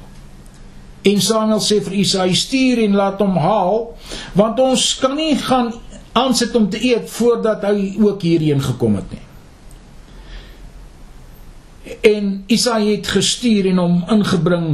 En 1.03 1.21
Samuel 1.21 1.61
sê 1.61 1.81
vir 1.81 1.93
Isaïe: 1.93 2.35
"Stuur 2.35 2.79
en 2.85 2.95
laat 2.95 3.21
hom 3.21 3.37
haal, 3.37 3.95
want 4.35 4.61
ons 4.61 4.95
kan 4.99 5.15
nie 5.17 5.37
gaan 5.37 5.73
aansit 6.19 6.55
om 6.57 6.69
te 6.71 6.81
eet 6.83 7.11
voordat 7.11 7.65
hy 7.69 7.95
ook 8.03 8.23
hierheen 8.23 8.63
gekom 8.63 8.99
het 8.99 9.11
nie. 9.15 9.25
En 12.05 12.31
Isaia 12.53 12.91
het 12.97 13.09
gestuur 13.09 13.71
en 13.71 13.81
hom 13.83 14.01
ingebring. 14.13 14.69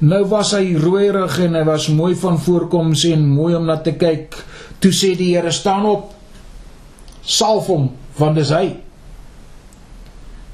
Nou 0.00 0.22
was 0.30 0.54
hy 0.56 0.72
rooierig 0.80 1.36
en 1.44 1.58
hy 1.58 1.64
was 1.68 1.90
mooi 1.92 2.14
van 2.16 2.38
voorkoms 2.40 3.04
en 3.10 3.26
mooi 3.28 3.54
om 3.58 3.66
na 3.68 3.76
te 3.84 3.92
kyk. 4.00 4.38
Toe 4.80 4.92
sê 4.96 5.12
die 5.16 5.34
Here: 5.34 5.52
"Staan 5.52 5.86
op. 5.86 6.14
Salf 7.30 7.68
hom, 7.70 7.90
want 8.18 8.38
dis 8.40 8.50
hy." 8.54 8.80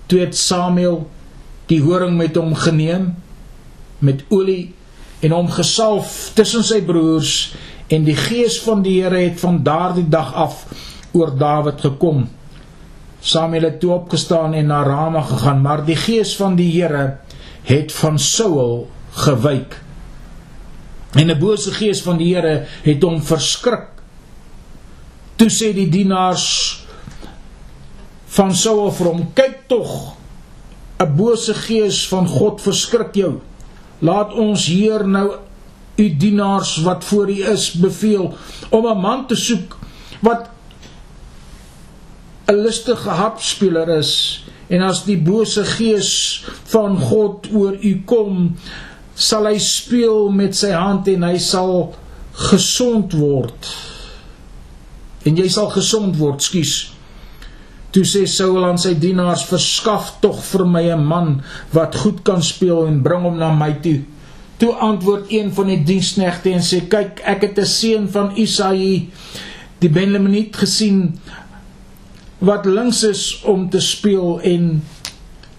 Toe 0.06 0.20
het 0.22 0.36
Samuel 0.38 1.06
die 1.70 1.80
horing 1.82 2.16
met 2.18 2.36
hom 2.38 2.54
geneem 2.54 3.14
met 3.98 4.22
olie 4.28 4.74
en 5.24 5.32
hom 5.34 5.48
gesalf 5.50 6.30
tussen 6.36 6.64
sy 6.66 6.82
broers 6.86 7.32
en 7.92 8.04
die 8.06 8.16
gees 8.18 8.58
van 8.62 8.82
die 8.84 8.98
Here 9.00 9.18
het 9.24 9.40
van 9.40 9.62
daardie 9.66 10.06
dag 10.10 10.34
af 10.34 10.64
oor 11.16 11.32
Dawid 11.38 11.80
gekom. 11.80 12.26
Samuel 13.20 13.70
het 13.70 13.80
toe 13.80 13.94
opgestaan 13.96 14.54
en 14.54 14.68
na 14.70 14.82
Rama 14.86 15.22
gegaan, 15.26 15.62
maar 15.62 15.84
die 15.86 15.96
gees 15.96 16.36
van 16.36 16.58
die 16.58 16.68
Here 16.74 17.18
het 17.66 17.92
van 17.92 18.18
Saul 18.18 18.86
gewyk. 19.24 19.80
En 21.16 21.30
'n 21.30 21.38
bose 21.38 21.72
gees 21.72 22.02
van 22.02 22.18
die 22.18 22.34
Here 22.34 22.66
het 22.82 23.02
hom 23.02 23.22
verskrik. 23.22 23.95
Toe 25.36 25.48
sê 25.52 25.72
die 25.76 25.88
dienaars 25.92 26.46
van 28.36 28.54
Saul 28.54 28.90
vir 28.90 29.06
hom: 29.06 29.26
"Kyk 29.34 29.68
tog, 29.68 30.16
'n 30.98 31.16
bose 31.16 31.54
gees 31.54 32.08
van 32.08 32.26
God 32.28 32.60
verskrik 32.60 33.14
jou. 33.14 33.40
Laat 34.00 34.32
ons 34.32 34.66
hier 34.66 35.04
nou 35.08 35.36
u 35.96 36.16
dienaars 36.16 36.76
wat 36.84 37.04
voor 37.04 37.30
u 37.30 37.44
is 37.52 37.72
beveel 37.72 38.34
om 38.70 38.86
'n 38.86 39.00
man 39.00 39.26
te 39.26 39.36
soek 39.36 39.76
wat 40.20 40.48
'n 42.46 42.54
lustige 42.54 43.08
hapspeler 43.08 43.88
is 43.88 44.44
en 44.68 44.82
as 44.82 45.04
die 45.04 45.18
bose 45.18 45.64
gees 45.64 46.44
van 46.64 46.98
God 46.98 47.48
oor 47.52 47.76
u 47.80 48.02
kom 48.04 48.56
sal 49.14 49.46
hy 49.46 49.58
speel 49.58 50.30
met 50.30 50.56
sy 50.56 50.70
hand 50.70 51.08
en 51.08 51.22
hy 51.22 51.38
sal 51.38 51.94
gesond 52.32 53.12
word 53.12 53.66
en 55.26 55.36
jy 55.36 55.48
sal 55.48 55.70
gesond 55.74 56.16
word 56.16 56.42
skus 56.42 56.96
toe 57.96 58.04
sê 58.04 58.26
Saul 58.28 58.60
aan 58.66 58.76
sy 58.76 58.92
dienaars 59.00 59.46
verskaf 59.48 60.18
tog 60.20 60.42
vir 60.50 60.64
my 60.68 60.84
'n 60.92 61.04
man 61.04 61.28
wat 61.72 61.96
goed 61.96 62.20
kan 62.28 62.42
speel 62.42 62.84
en 62.86 63.02
bring 63.02 63.22
hom 63.22 63.38
na 63.38 63.50
my 63.50 63.72
toe. 63.80 64.04
Toe 64.58 64.72
antwoord 64.72 65.32
een 65.32 65.52
van 65.52 65.66
die 65.66 65.82
diensknegte 65.84 66.52
en 66.52 66.60
sê: 66.60 66.88
"Kyk, 66.88 67.20
ek 67.24 67.40
het 67.40 67.58
'n 67.58 67.64
seun 67.64 68.08
van 68.08 68.36
Isaïe 68.36 69.08
die 69.78 69.88
Benjaminiet 69.88 70.56
gesien 70.56 71.20
wat 72.38 72.66
links 72.66 73.02
is 73.02 73.40
om 73.44 73.70
te 73.70 73.80
speel 73.80 74.40
en 74.40 74.82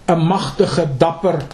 'n 0.06 0.18
magtige, 0.18 0.86
dapper 0.98 1.46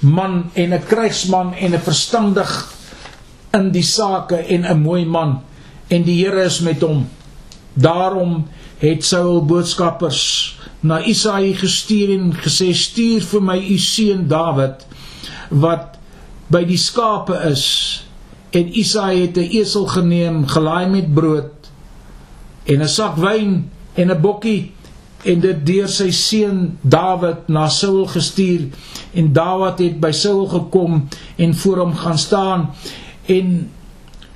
man 0.00 0.50
en 0.54 0.72
'n 0.72 0.86
krygsman 0.86 1.54
en 1.54 1.74
'n 1.74 1.80
verstandig 1.80 2.79
in 3.56 3.70
die 3.74 3.86
sake 3.86 4.36
en 4.36 4.64
'n 4.64 4.82
mooi 4.82 5.04
man. 5.04 5.42
En 5.88 6.02
die 6.02 6.24
Here 6.24 6.44
is 6.44 6.60
met 6.60 6.80
hom. 6.80 7.08
Daarom 7.74 8.46
het 8.78 9.04
Saul 9.04 9.44
boodskappers 9.44 10.58
na 10.80 11.02
Isaïe 11.04 11.54
gestuur 11.54 12.18
en 12.18 12.32
gesê 12.34 12.72
stuur 12.72 13.22
vir 13.22 13.42
my 13.42 13.58
u 13.58 13.78
seun 13.78 14.28
Dawid 14.28 14.86
wat 15.48 15.98
by 16.48 16.64
die 16.64 16.78
skape 16.78 17.36
is. 17.50 17.66
En 18.50 18.72
Isaïe 18.78 19.26
het 19.26 19.36
'n 19.36 19.50
esel 19.60 19.86
geneem 19.86 20.46
gelaai 20.46 20.88
met 20.88 21.14
brood 21.14 21.70
en 22.64 22.82
'n 22.82 22.88
sak 22.88 23.16
wyn 23.16 23.70
en 23.94 24.10
'n 24.10 24.20
bokkie 24.20 24.72
en 25.24 25.40
dit 25.40 25.66
deur 25.66 25.88
sy 25.88 26.10
seun 26.10 26.78
Dawid 26.82 27.48
na 27.48 27.68
Saul 27.68 28.06
gestuur. 28.06 28.68
En 29.12 29.32
Dawid 29.32 29.78
het 29.78 30.00
by 30.00 30.10
Saul 30.10 30.46
gekom 30.46 31.08
en 31.36 31.54
voor 31.54 31.78
hom 31.78 31.94
gaan 31.94 32.18
staan 32.18 32.70
en 33.30 33.58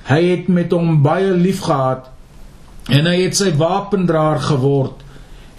hy 0.09 0.21
het 0.23 0.47
met 0.47 0.71
hom 0.71 1.01
baie 1.03 1.33
lief 1.33 1.65
gehad 1.67 2.11
en 2.93 3.09
hy 3.09 3.17
het 3.23 3.37
sy 3.37 3.51
wapendraer 3.57 4.39
geword 4.51 5.05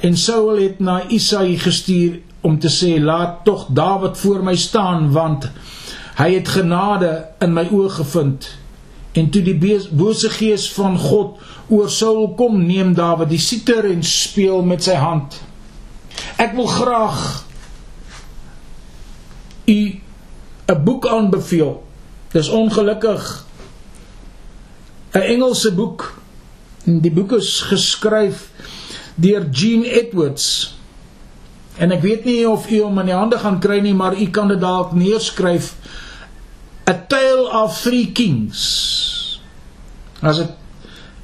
En 0.01 0.16
Saul 0.16 0.57
het 0.57 0.79
na 0.79 1.09
Isaïe 1.09 1.59
gestuur 1.59 2.20
om 2.40 2.59
te 2.59 2.68
sê 2.68 2.99
laat 3.01 3.44
tog 3.44 3.66
Dawid 3.72 4.18
voor 4.18 4.42
my 4.44 4.57
staan 4.57 5.11
want 5.12 5.49
hy 6.20 6.29
het 6.35 6.49
genade 6.49 7.11
in 7.40 7.53
my 7.57 7.66
oë 7.72 7.88
gevind. 7.96 8.49
En 9.16 9.31
toe 9.33 9.42
die 9.42 9.57
bose 9.90 10.31
gees 10.37 10.68
van 10.72 10.99
God 11.01 11.40
oor 11.72 11.88
Saul 11.90 12.35
kom, 12.37 12.61
neem 12.68 12.92
Dawid 12.94 13.33
die 13.33 13.40
siter 13.40 13.88
en 13.88 14.05
speel 14.05 14.62
met 14.62 14.85
sy 14.85 14.99
hand. 15.01 15.40
Ek 16.37 16.53
wil 16.57 16.68
graag 16.68 17.44
u 19.66 19.81
'n 20.68 20.85
boek 20.85 21.09
aanbeveel. 21.09 21.86
Dis 22.37 22.49
ongelukkig 22.53 23.44
'n 25.16 25.25
Engelse 25.25 25.72
boek. 25.72 26.14
Die 26.85 27.11
boek 27.12 27.33
is 27.33 27.61
geskryf 27.61 28.51
deur 29.14 29.49
Gene 29.51 29.88
Edwards. 29.88 30.77
En 31.77 31.92
ek 31.92 32.03
weet 32.03 32.25
nie 32.25 32.49
of 32.49 32.68
u 32.70 32.83
hom 32.83 32.99
in 32.99 33.09
die 33.11 33.16
hande 33.16 33.38
gaan 33.38 33.59
kry 33.61 33.81
nie, 33.81 33.94
maar 33.94 34.16
u 34.16 34.27
kan 34.31 34.49
dit 34.49 34.61
dalk 34.61 34.92
neerskryf. 34.92 35.75
A 36.88 36.94
Tale 37.09 37.49
of 37.62 37.81
Three 37.81 38.12
Kings. 38.12 39.40
As 40.20 40.37
dit 40.37 40.53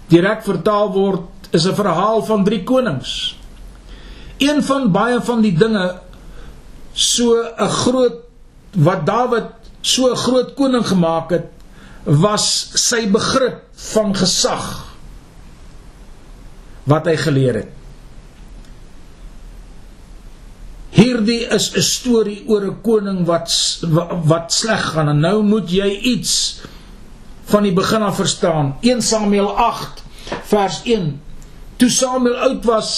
direk 0.08 0.42
vertaal 0.44 0.92
word, 0.92 1.28
is 1.50 1.66
'n 1.68 1.74
verhaal 1.74 2.24
van 2.24 2.44
drie 2.44 2.64
konings. 2.64 3.36
Een 4.38 4.62
van 4.62 4.92
baie 4.92 5.20
van 5.20 5.40
die 5.40 5.56
dinge 5.56 6.00
so 6.92 7.36
'n 7.58 7.68
groot 7.68 8.16
wat 8.72 9.06
Dawid 9.06 9.61
so 9.82 10.10
'n 10.10 10.16
groot 10.16 10.54
koning 10.54 10.86
gemaak 10.86 11.30
het, 11.30 11.46
was 12.04 12.70
sy 12.74 13.06
begrip 13.10 13.62
van 13.92 14.14
gesag 14.14 14.96
wat 16.84 17.06
hy 17.06 17.16
geleer 17.16 17.54
het. 17.54 17.70
Hierdie 20.90 21.46
is 21.46 21.72
'n 21.74 21.82
storie 21.82 22.44
oor 22.48 22.64
'n 22.66 22.80
koning 22.82 23.26
wat 23.26 23.50
wat 24.24 24.52
sleg 24.52 24.92
gaan 24.92 25.08
en 25.08 25.20
nou 25.20 25.42
moet 25.42 25.70
jy 25.70 25.90
iets 26.14 26.60
van 27.44 27.62
die 27.62 27.72
begin 27.72 28.02
af 28.02 28.16
verstaan. 28.16 28.76
1 28.80 29.02
Samuel 29.02 29.56
8 29.56 30.02
vers 30.42 30.80
1 30.84 31.20
Toe 31.82 31.90
Samuel 31.90 32.36
oud 32.36 32.64
was, 32.64 32.90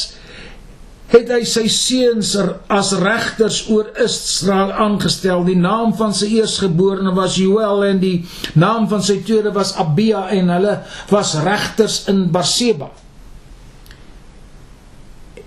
het 1.13 1.31
hy 1.31 1.43
sy 1.47 1.67
seuns 1.71 2.33
as 2.73 2.93
regters 2.99 3.61
oor 3.71 3.91
Israel 4.03 4.73
aangestel. 4.87 5.45
Die 5.47 5.59
naam 5.59 5.93
van 5.99 6.15
sy 6.17 6.31
eerstgeborene 6.41 7.13
was 7.17 7.37
Joel 7.39 7.85
en 7.91 8.01
die 8.03 8.17
naam 8.59 8.89
van 8.91 9.05
sy 9.05 9.21
tweede 9.27 9.53
was 9.55 9.75
Abia 9.81 10.27
en 10.35 10.53
hulle 10.55 10.79
was 11.13 11.35
regters 11.45 12.05
in 12.11 12.27
Barseba. 12.35 12.91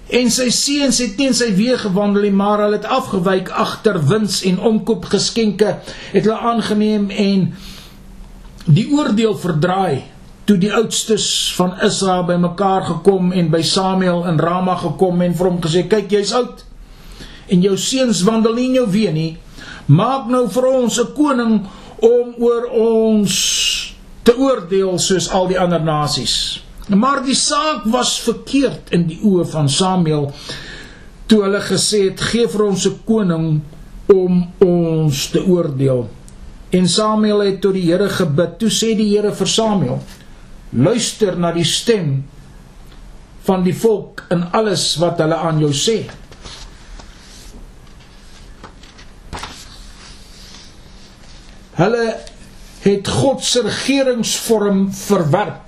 En 0.08 0.30
sy 0.32 0.48
seuns 0.56 1.02
het 1.04 1.18
teen 1.20 1.34
sy 1.36 1.50
weë 1.58 1.82
gewandel, 1.82 2.30
maar 2.32 2.62
hulle 2.64 2.78
het 2.80 2.88
afgewyk 2.88 3.50
agter 3.52 3.98
wins 4.08 4.40
en 4.48 4.62
omkoop 4.70 5.10
geskenke, 5.12 5.74
het 6.14 6.22
hulle 6.22 6.38
aangeneem 6.54 7.10
en 7.12 7.50
die 8.72 8.86
oordeel 8.96 9.36
verdraai 9.40 10.06
toe 10.48 10.56
die 10.58 10.72
oudstes 10.72 11.54
van 11.58 11.74
Israel 11.84 12.24
bymekaar 12.24 12.86
gekom 12.88 13.34
en 13.36 13.50
by 13.52 13.60
Samuel 13.68 14.24
in 14.30 14.40
Rama 14.40 14.78
gekom 14.80 15.22
en 15.26 15.36
vir 15.36 15.50
hom 15.50 15.58
gesê 15.64 15.84
kyk 15.92 16.14
jy's 16.16 16.32
oud 16.38 16.64
en 17.52 17.64
jou 17.64 17.76
seuns 17.80 18.22
wandel 18.28 18.56
nie 18.56 18.70
in 18.70 18.78
jou 18.80 18.86
weë 18.92 19.12
nie. 19.16 19.34
Maak 19.88 20.28
nou 20.32 20.46
vir 20.52 20.68
ons 20.70 21.00
'n 21.00 21.14
koning 21.16 21.54
om 22.00 22.34
oor 22.40 22.66
ons 22.72 23.34
te 24.24 24.36
oordeel 24.36 25.00
soos 25.00 25.30
al 25.32 25.48
die 25.48 25.60
ander 25.60 25.84
nasies. 25.84 26.62
Maar 26.88 27.24
die 27.24 27.36
saak 27.36 27.84
was 27.86 28.20
verkeerd 28.20 28.92
in 28.92 29.08
die 29.08 29.20
oë 29.24 29.46
van 29.52 29.70
Samuel 29.70 30.32
toe 31.28 31.42
hulle 31.44 31.60
gesê 31.60 32.10
het 32.10 32.22
gee 32.22 32.48
vir 32.48 32.64
ons 32.66 32.86
'n 32.88 33.00
koning 33.06 33.62
om 34.08 34.48
ons 34.60 35.28
te 35.28 35.44
oordeel. 35.44 36.08
En 36.70 36.88
Samuel 36.88 37.40
het 37.40 37.62
tot 37.62 37.74
die 37.74 37.92
Here 37.92 38.10
gebid. 38.10 38.60
Toe 38.60 38.70
sê 38.70 38.96
die 38.96 39.16
Here 39.16 39.32
vir 39.32 39.48
Samuel 39.48 40.00
luister 40.70 41.38
na 41.40 41.52
die 41.56 41.66
stem 41.68 42.26
van 43.48 43.64
die 43.64 43.76
volk 43.76 44.26
in 44.34 44.44
alles 44.52 44.96
wat 45.00 45.22
hulle 45.24 45.38
aan 45.40 45.62
jou 45.64 45.72
sê. 45.76 46.02
Hulle 51.78 52.06
het 52.84 53.08
God 53.08 53.44
se 53.46 53.62
regeringsvorm 53.64 54.88
verwerp. 54.94 55.64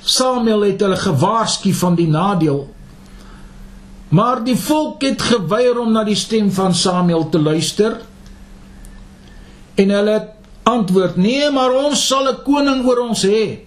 Samuel 0.00 0.64
het 0.70 0.82
hulle 0.82 0.98
gewaarsku 0.98 1.72
van 1.76 1.98
die 1.98 2.08
nadeel. 2.10 2.64
Maar 4.10 4.40
die 4.42 4.56
volk 4.58 5.04
het 5.06 5.22
geweier 5.22 5.78
om 5.78 5.92
na 5.94 6.02
die 6.04 6.18
stem 6.18 6.48
van 6.50 6.74
Samuel 6.74 7.28
te 7.30 7.38
luister. 7.38 8.00
En 9.78 9.92
hulle 9.94 10.16
het 10.16 10.39
antwoord: 10.70 11.16
"Nee, 11.16 11.50
maar 11.50 11.74
ons 11.74 12.06
sal 12.06 12.28
'n 12.28 12.42
koning 12.44 12.86
oor 12.86 13.02
ons 13.08 13.22
hê, 13.24 13.58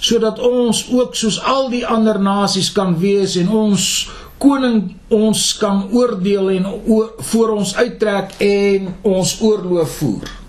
sodat 0.00 0.38
ons 0.38 0.86
ook 0.90 1.14
soos 1.14 1.38
al 1.42 1.68
die 1.70 1.86
ander 1.86 2.18
nasies 2.20 2.72
kan 2.72 2.98
wees 2.98 3.36
en 3.36 3.48
ons 3.48 4.08
koning 4.38 4.96
ons 5.08 5.56
kan 5.56 5.88
oordeel 5.92 6.50
en 6.50 6.66
oor, 6.86 7.12
voor 7.18 7.48
ons 7.60 7.74
uittrek 7.76 8.32
en 8.40 8.94
ons 9.02 9.40
oorloof 9.40 9.90
voer." 9.90 10.40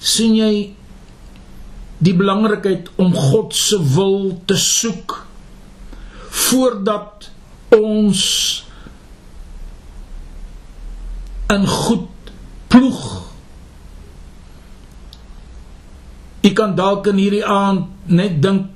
sien 0.00 0.34
jy 0.34 0.52
die 2.00 2.14
belangrikheid 2.16 2.88
om 3.00 3.12
God 3.12 3.52
se 3.56 3.76
wil 3.94 4.32
te 4.48 4.56
soek 4.56 5.18
voordat 6.48 7.28
ons 7.76 8.22
in 11.52 11.66
goed 11.68 12.32
ploeg 12.72 13.02
Jy 16.40 16.52
kan 16.56 16.74
dalk 16.76 17.06
in 17.10 17.20
hierdie 17.20 17.44
aand 17.44 18.08
net 18.08 18.40
dink 18.42 18.68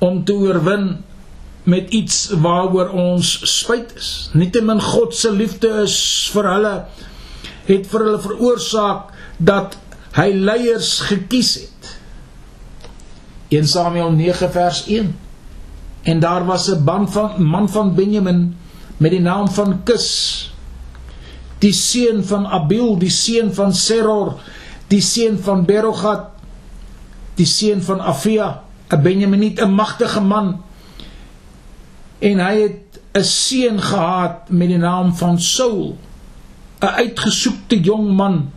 om 0.00 0.22
te 0.24 0.32
oorwin 0.32 1.04
met 1.68 1.92
iets 1.92 2.30
waaroor 2.40 2.88
ons 2.96 3.34
spyt 3.44 3.92
is. 4.00 4.30
Nietemin 4.32 4.80
God 4.80 5.14
se 5.14 5.32
liefde 5.32 5.68
is 5.84 5.96
vir 6.32 6.48
hulle 6.54 6.74
het 7.68 7.88
vir 7.90 8.06
hulle 8.06 8.20
veroorsaak 8.24 9.12
dat 9.36 9.76
hy 10.16 10.30
leiers 10.34 10.94
gekies 11.10 11.52
het. 11.60 11.90
1 13.52 13.68
Samuel 13.68 14.14
9 14.16 14.50
vers 14.54 14.84
1. 14.88 15.12
En 16.08 16.20
daar 16.20 16.46
was 16.48 16.70
'n 16.70 16.84
man 16.84 17.08
van 17.12 17.42
man 17.42 17.68
van 17.68 17.94
Benjamin 17.94 18.56
met 18.96 19.10
die 19.10 19.20
naam 19.20 19.48
van 19.48 19.82
Kis 19.84 20.49
die 21.60 21.72
seun 21.76 22.24
van 22.24 22.46
Abiel, 22.46 22.96
die 22.98 23.12
seun 23.12 23.52
van 23.54 23.74
Seror, 23.76 24.38
die 24.88 25.02
seun 25.04 25.38
van 25.44 25.66
Berogat, 25.68 26.30
die 27.36 27.46
seun 27.48 27.82
van 27.84 28.00
Afia, 28.00 28.62
'n 28.90 29.02
Benjaminiet, 29.02 29.60
'n 29.60 29.70
magtige 29.70 30.20
man. 30.20 30.62
En 32.18 32.40
hy 32.40 32.54
het 32.60 33.00
'n 33.14 33.24
seun 33.24 33.80
gehad 33.80 34.50
met 34.50 34.68
die 34.68 34.78
naam 34.78 35.14
van 35.14 35.40
Saul, 35.40 35.96
'n 36.80 36.86
uitgesoekte 36.86 37.80
jong 37.80 38.16
man 38.16 38.50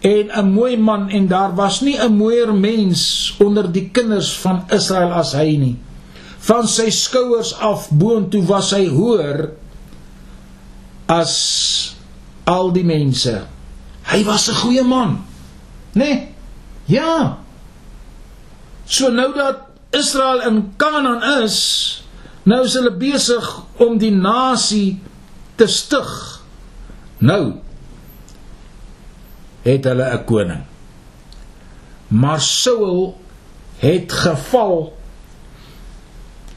en 0.00 0.30
'n 0.30 0.52
mooi 0.52 0.76
man 0.76 1.08
en 1.10 1.26
daar 1.26 1.54
was 1.54 1.80
nie 1.80 1.98
'n 1.98 2.16
mooier 2.16 2.54
mens 2.54 3.34
onder 3.38 3.72
die 3.72 3.90
kinders 3.90 4.32
van 4.32 4.64
Israel 4.70 5.12
as 5.12 5.32
hy 5.32 5.56
nie. 5.56 5.76
Van 6.38 6.68
sy 6.68 6.90
skouers 6.90 7.54
af 7.54 7.90
boontoe 7.90 8.44
was 8.44 8.70
hy 8.70 8.86
hoër 8.86 9.50
as 11.06 11.96
al 12.48 12.72
die 12.72 12.84
mense. 12.84 13.42
Hy 14.08 14.24
was 14.24 14.48
'n 14.48 14.54
goeie 14.54 14.82
man. 14.82 15.24
Né? 15.92 16.04
Nee? 16.04 16.28
Ja. 16.84 17.38
So 18.84 19.10
nou 19.10 19.34
dat 19.34 19.56
Israel 19.90 20.40
in 20.40 20.72
Kanaan 20.76 21.42
is, 21.44 22.02
nou 22.42 22.64
is 22.64 22.74
hulle 22.74 22.92
besig 22.96 23.62
om 23.76 23.98
die 23.98 24.12
nasie 24.12 25.00
te 25.56 25.66
stig. 25.66 26.40
Nou 27.18 27.60
het 29.62 29.84
hulle 29.84 30.08
'n 30.12 30.24
koning. 30.24 30.64
Maar 32.08 32.40
Saul 32.40 33.20
het 33.78 34.12
geval 34.12 34.96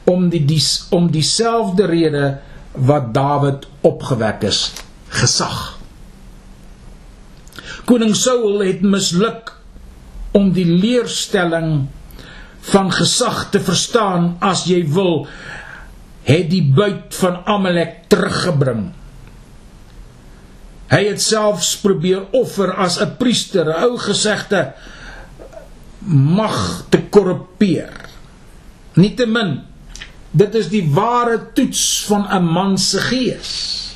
om 0.04 0.30
die, 0.30 0.46
die 0.46 0.64
om 0.90 1.12
dieselfde 1.12 1.86
rede 1.86 2.40
wat 2.72 3.14
Dawid 3.14 3.68
opgewek 3.82 4.42
is, 4.44 4.72
gesag. 5.08 5.81
Koning 7.86 8.16
Saul 8.16 8.62
het 8.62 8.82
misluk 8.86 9.52
om 10.38 10.52
die 10.54 10.66
leerstelling 10.66 11.88
van 12.72 12.92
gesag 12.94 13.50
te 13.52 13.60
verstaan 13.64 14.36
as 14.40 14.68
jy 14.70 14.84
wil 14.94 15.26
het 16.28 16.50
die 16.52 16.64
buit 16.64 17.16
van 17.18 17.42
Amalek 17.50 18.04
teruggebring. 18.12 18.92
Hy 20.92 21.02
het 21.08 21.24
selfs 21.24 21.74
probeer 21.82 22.28
offer 22.36 22.76
as 22.76 23.00
'n 23.00 23.18
priester, 23.18 23.66
'n 23.66 23.84
ou 23.90 23.98
gesegde 23.98 24.74
mag 26.06 26.86
te 26.90 27.00
korrumpeer. 27.10 27.94
Nietemin, 28.94 29.62
dit 30.32 30.56
is 30.56 30.68
die 30.70 30.86
ware 30.94 31.52
toets 31.54 32.06
van 32.06 32.28
'n 32.30 32.44
man 32.44 32.78
se 32.78 33.00
gees 33.00 33.91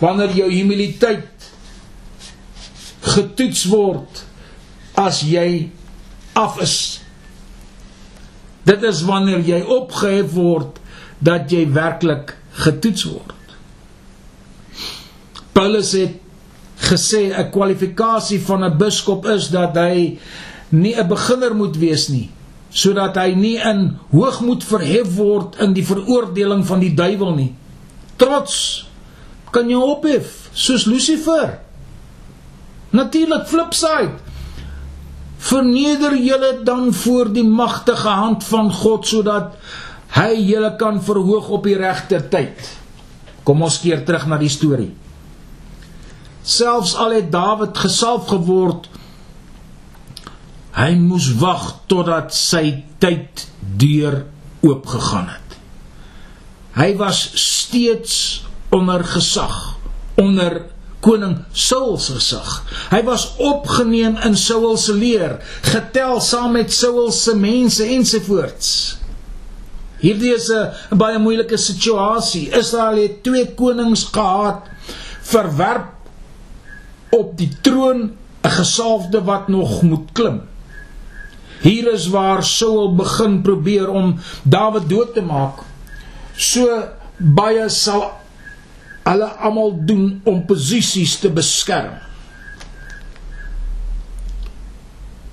wanneer 0.00 0.32
jou 0.36 0.48
humiliteit 0.52 1.50
getoets 3.14 3.64
word 3.70 4.24
as 5.00 5.22
jy 5.24 5.70
af 6.36 6.60
is 6.64 6.76
dit 8.68 8.82
is 8.86 9.02
wanneer 9.08 9.44
jy 9.44 9.60
opgehef 9.64 10.32
word 10.36 10.80
dat 11.20 11.52
jy 11.52 11.66
werklik 11.72 12.34
getoets 12.64 13.04
word. 13.08 13.36
Paulus 15.56 15.92
het 15.96 16.16
gesê 16.80 17.32
'n 17.32 17.50
kwalifikasie 17.50 18.40
van 18.40 18.64
'n 18.64 18.78
biskop 18.78 19.26
is 19.26 19.48
dat 19.48 19.76
hy 19.76 20.18
nie 20.70 20.94
'n 20.94 21.08
beginner 21.08 21.54
moet 21.54 21.76
wees 21.76 22.08
nie 22.08 22.30
sodat 22.70 23.16
hy 23.16 23.34
nie 23.34 23.58
in 23.58 23.98
hoogmoed 24.12 24.62
verhef 24.64 25.16
word 25.16 25.58
in 25.58 25.72
die 25.74 25.84
veroordeling 25.84 26.62
van 26.66 26.78
die 26.80 26.94
duiwel 26.94 27.34
nie. 27.34 27.54
Trots 28.16 28.86
kan 29.54 29.68
jou 29.70 29.82
ophef 29.96 30.50
soos 30.52 30.86
Lucifer. 30.86 31.58
Natuurlik 32.90 33.46
flipside. 33.50 34.18
Verneder 35.40 36.16
julle 36.18 36.60
dan 36.64 36.92
voor 36.94 37.30
die 37.32 37.46
magtige 37.46 38.08
hand 38.08 38.44
van 38.44 38.72
God 38.72 39.06
sodat 39.08 39.54
hy 40.16 40.34
julle 40.42 40.74
kan 40.76 40.98
verhoog 41.02 41.48
op 41.48 41.64
die 41.64 41.78
regte 41.78 42.20
tyd. 42.32 42.58
Kom 43.46 43.62
ons 43.62 43.80
keer 43.80 44.02
terug 44.04 44.26
na 44.28 44.38
die 44.40 44.50
storie. 44.52 44.90
Selfs 46.42 46.96
al 46.98 47.14
het 47.18 47.30
Dawid 47.32 47.78
gesalf 47.78 48.28
geword, 48.30 48.88
hy 50.76 50.92
moes 50.98 51.28
wag 51.40 51.72
totdat 51.90 52.34
sy 52.36 52.82
tyd 53.02 53.46
deur 53.80 54.22
oopgegaan 54.66 55.28
het. 55.30 55.56
Hy 56.76 56.92
was 57.00 57.22
steeds 57.40 58.14
onder 58.70 59.04
gesag, 59.04 59.76
onder 60.14 60.62
koning 61.00 61.38
Saul 61.52 61.98
se 61.98 62.18
gesag. 62.18 62.62
Hy 62.92 63.00
was 63.06 63.30
opgeneem 63.40 64.18
in 64.26 64.36
Saul 64.36 64.76
se 64.78 64.94
leer, 64.94 65.38
getel 65.66 66.20
saam 66.20 66.54
met 66.58 66.72
Saul 66.72 67.10
se 67.14 67.34
mense 67.36 67.86
ensovoorts. 67.96 68.98
Hierdie 70.00 70.34
is 70.34 70.48
'n 70.50 70.96
baie 70.96 71.18
moeilike 71.18 71.56
situasie. 71.56 72.50
Israel 72.50 73.02
het 73.02 73.22
twee 73.22 73.54
konings 73.54 74.04
gehad 74.04 74.62
verwerp 75.22 75.92
op 77.10 77.36
die 77.36 77.52
troon 77.60 78.16
'n 78.42 78.50
gesalfde 78.50 79.24
wat 79.24 79.48
nog 79.48 79.82
moet 79.82 80.08
klim. 80.12 80.40
Hier 81.60 81.92
is 81.92 82.08
waar 82.08 82.44
Saul 82.44 82.94
begin 82.94 83.42
probeer 83.42 83.88
om 83.88 84.18
Dawid 84.42 84.88
dood 84.88 85.14
te 85.14 85.20
maak. 85.20 85.60
So 86.36 86.84
baie 87.16 87.68
sal 87.68 88.19
hulle 89.10 89.26
almal 89.42 89.74
doen 89.86 90.20
om 90.24 90.44
posisies 90.46 91.18
te 91.22 91.30
beskerm. 91.34 91.98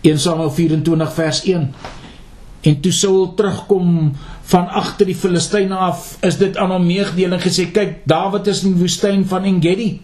1 0.02 0.20
Samuel 0.24 0.52
24 0.56 1.14
vers 1.14 1.44
1 1.44 1.72
En 2.68 2.80
toe 2.82 2.92
Saul 2.92 3.34
terugkom 3.38 4.14
van 4.50 4.68
agter 4.68 5.08
die 5.08 5.16
Filistyne 5.16 5.76
af, 5.76 6.18
is 6.26 6.40
dit 6.40 6.58
aan 6.58 6.72
hom 6.74 6.86
meegedeling 6.88 7.42
gesê: 7.42 7.70
"Kyk, 7.72 8.02
Dawid 8.06 8.48
is 8.48 8.64
in 8.64 8.74
die 8.74 8.82
woestyn 8.82 9.26
van 9.26 9.44
En-Gedi." 9.44 10.02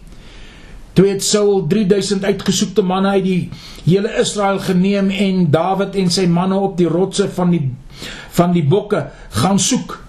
Toe 0.94 1.06
het 1.08 1.24
Saul 1.24 1.66
3000 1.66 2.24
uitgesoekte 2.24 2.82
manne 2.82 3.08
uit 3.08 3.24
die 3.24 3.50
hele 3.84 4.12
Israel 4.20 4.58
geneem 4.58 5.10
en 5.10 5.50
Dawid 5.50 5.96
en 5.96 6.10
sy 6.10 6.26
manne 6.26 6.54
op 6.54 6.76
die 6.76 6.86
rotse 6.86 7.28
van 7.28 7.50
die 7.50 7.74
van 8.30 8.52
die 8.52 8.64
bokke 8.64 9.10
gaan 9.30 9.58
soek. 9.58 10.03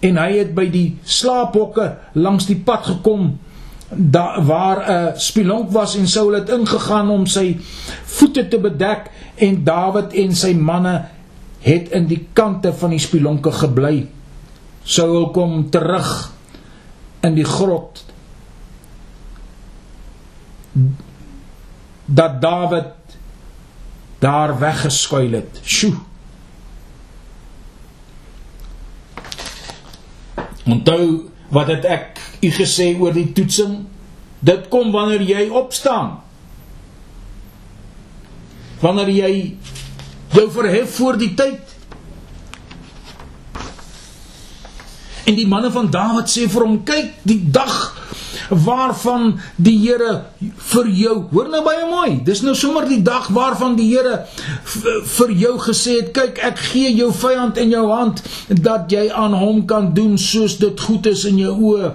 En 0.00 0.16
hy 0.16 0.30
het 0.38 0.54
by 0.56 0.66
die 0.72 0.98
slaaphokke 1.04 1.96
langs 2.12 2.46
die 2.48 2.58
pad 2.64 2.86
gekom 2.88 3.38
daar 3.90 4.44
waar 4.44 4.78
'n 4.88 5.18
spilonk 5.18 5.70
was 5.70 5.96
en 5.96 6.08
Saul 6.08 6.32
het 6.32 6.48
ingegaan 6.48 7.10
om 7.10 7.26
sy 7.26 7.58
voete 8.04 8.48
te 8.48 8.58
bedek 8.58 9.10
en 9.34 9.64
Dawid 9.64 10.12
en 10.12 10.34
sy 10.34 10.54
manne 10.54 11.08
het 11.60 11.88
in 11.88 12.06
die 12.06 12.28
kante 12.32 12.72
van 12.72 12.90
die 12.90 12.98
spilonke 12.98 13.52
gebly. 13.52 14.08
Saul 14.82 15.30
kom 15.30 15.70
terug 15.70 16.32
in 17.20 17.34
die 17.34 17.44
grot 17.44 18.04
dat 22.04 22.40
Dawid 22.40 22.94
daar 24.18 24.58
weggeskuil 24.58 25.32
het. 25.32 25.60
Sjoe. 25.64 26.09
Onthou 30.70 31.30
wat 31.50 31.70
het 31.72 31.84
ek 31.84 32.20
u 32.40 32.50
gesê 32.54 32.92
oor 32.98 33.14
die 33.16 33.32
toetsing? 33.34 33.84
Dit 34.40 34.68
kom 34.72 34.92
wanneer 34.94 35.22
jy 35.26 35.48
opstaan. 35.50 36.20
Wanneer 38.80 39.10
jy 39.12 39.32
jou 40.32 40.46
verhef 40.54 40.94
voor 40.96 41.18
die 41.20 41.34
tyd. 41.36 41.74
En 45.26 45.36
die 45.36 45.46
manne 45.46 45.70
van 45.74 45.90
Dawid 45.90 46.30
sê 46.30 46.48
vir 46.48 46.64
hom: 46.64 46.80
"Kyk, 46.84 47.12
die 47.22 47.42
dag 47.50 47.74
waarvan 48.48 49.38
die 49.56 49.78
Here 49.80 50.24
vir 50.72 50.88
jou, 50.88 51.14
hoor 51.32 51.48
nou 51.48 51.62
baie 51.64 51.86
mooi, 51.88 52.20
dis 52.24 52.42
nou 52.42 52.54
sommer 52.54 52.88
die 52.88 53.02
dag 53.02 53.28
waarvan 53.34 53.76
die 53.78 53.88
Here 53.90 54.26
vir 55.16 55.32
jou 55.32 55.56
gesê 55.62 56.00
het, 56.00 56.12
kyk 56.16 56.38
ek 56.50 56.62
gee 56.70 56.92
jou 56.94 57.10
vyand 57.12 57.58
in 57.60 57.72
jou 57.74 57.86
hand 57.90 58.22
dat 58.48 58.92
jy 58.92 59.08
aan 59.12 59.34
hom 59.38 59.64
kan 59.66 59.92
doen 59.94 60.18
soos 60.18 60.58
dit 60.60 60.80
goed 60.80 61.06
is 61.10 61.24
in 61.28 61.40
jou 61.42 61.56
oë. 61.72 61.92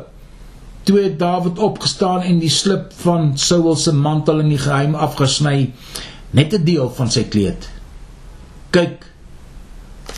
Toe 0.85 0.99
het 1.01 1.19
Dawid 1.19 1.59
opgestaan 1.59 2.21
en 2.21 2.39
die 2.39 2.51
slip 2.53 2.91
van 3.01 3.33
Saul 3.41 3.75
se 3.75 3.93
mantel 3.93 4.43
in 4.43 4.51
die 4.53 4.61
geheim 4.61 4.95
afgesny, 4.95 5.71
net 6.31 6.53
'n 6.53 6.65
deel 6.65 6.89
van 6.89 7.09
sy 7.11 7.23
kleed. 7.23 7.69
Kyk 8.71 9.05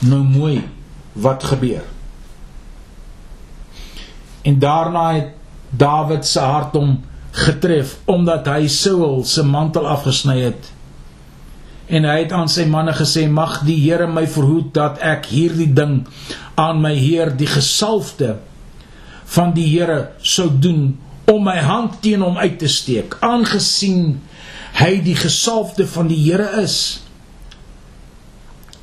nou 0.01 0.23
mooi 0.23 0.63
wat 1.13 1.43
gebeur. 1.43 1.84
En 4.41 4.60
daarna 4.60 5.13
het 5.13 5.37
Dawid 5.69 6.25
se 6.25 6.39
hart 6.39 6.75
hom 6.77 6.97
getref 7.38 7.97
omdat 8.10 8.47
hy 8.49 8.67
Saul 8.71 9.23
se 9.27 9.43
mantel 9.43 9.88
afgesny 9.88 10.39
het. 10.41 10.69
En 11.88 12.08
hy 12.08 12.17
het 12.23 12.34
aan 12.36 12.49
sy 12.51 12.65
manne 12.67 12.93
gesê: 12.95 13.27
"Mag 13.32 13.62
die 13.67 13.80
Here 13.80 14.08
my 14.08 14.25
verhoed 14.27 14.73
dat 14.73 14.99
ek 14.99 15.30
hierdie 15.32 15.73
ding 15.73 16.08
aan 16.56 16.82
my 16.82 16.95
Heer 16.95 17.32
die 17.38 17.47
gesalfde 17.47 18.38
van 19.25 19.53
die 19.53 19.67
Here 19.67 20.12
sou 20.21 20.49
doen 20.49 20.97
om 21.27 21.43
my 21.43 21.58
hand 21.60 22.01
teen 22.01 22.21
hom 22.21 22.38
uit 22.38 22.60
te 22.60 22.67
steek, 22.67 23.17
aangesien 23.19 24.21
hy 24.80 25.01
die 25.03 25.15
gesalfde 25.15 25.88
van 25.88 26.08
die 26.08 26.19
Here 26.23 26.63
is." 26.63 27.03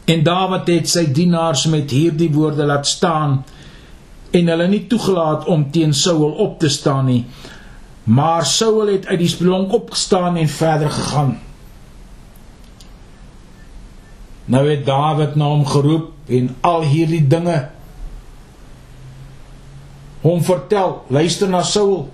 En 0.04 0.22
Dawid 0.24 0.68
het 0.68 0.88
sy 0.88 1.06
dienaars 1.12 1.64
met 1.66 1.90
hierdie 1.90 2.30
woorde 2.32 2.64
laat 2.64 2.86
staan 2.86 3.44
en 4.34 4.50
hulle 4.50 4.66
nie 4.68 4.84
toegelaat 4.90 5.46
om 5.50 5.66
teen 5.70 5.94
Saul 5.94 6.32
op 6.42 6.58
te 6.58 6.68
staan 6.68 7.06
nie. 7.06 7.22
Maar 8.04 8.46
Saul 8.46 8.90
het 8.90 9.06
uit 9.06 9.18
die 9.22 9.30
spelonk 9.30 9.72
opgestaan 9.72 10.36
en 10.36 10.48
verder 10.48 10.90
gegaan. 10.90 11.36
Nou 14.44 14.64
het 14.68 14.82
Dawid 14.86 15.38
na 15.40 15.48
hom 15.48 15.64
geroep 15.66 16.10
en 16.26 16.50
al 16.60 16.82
hierdie 16.88 17.22
dinge 17.26 17.68
hom 20.24 20.42
vertel. 20.44 20.98
Luister 21.08 21.48
na 21.48 21.62
Saul. 21.62 22.08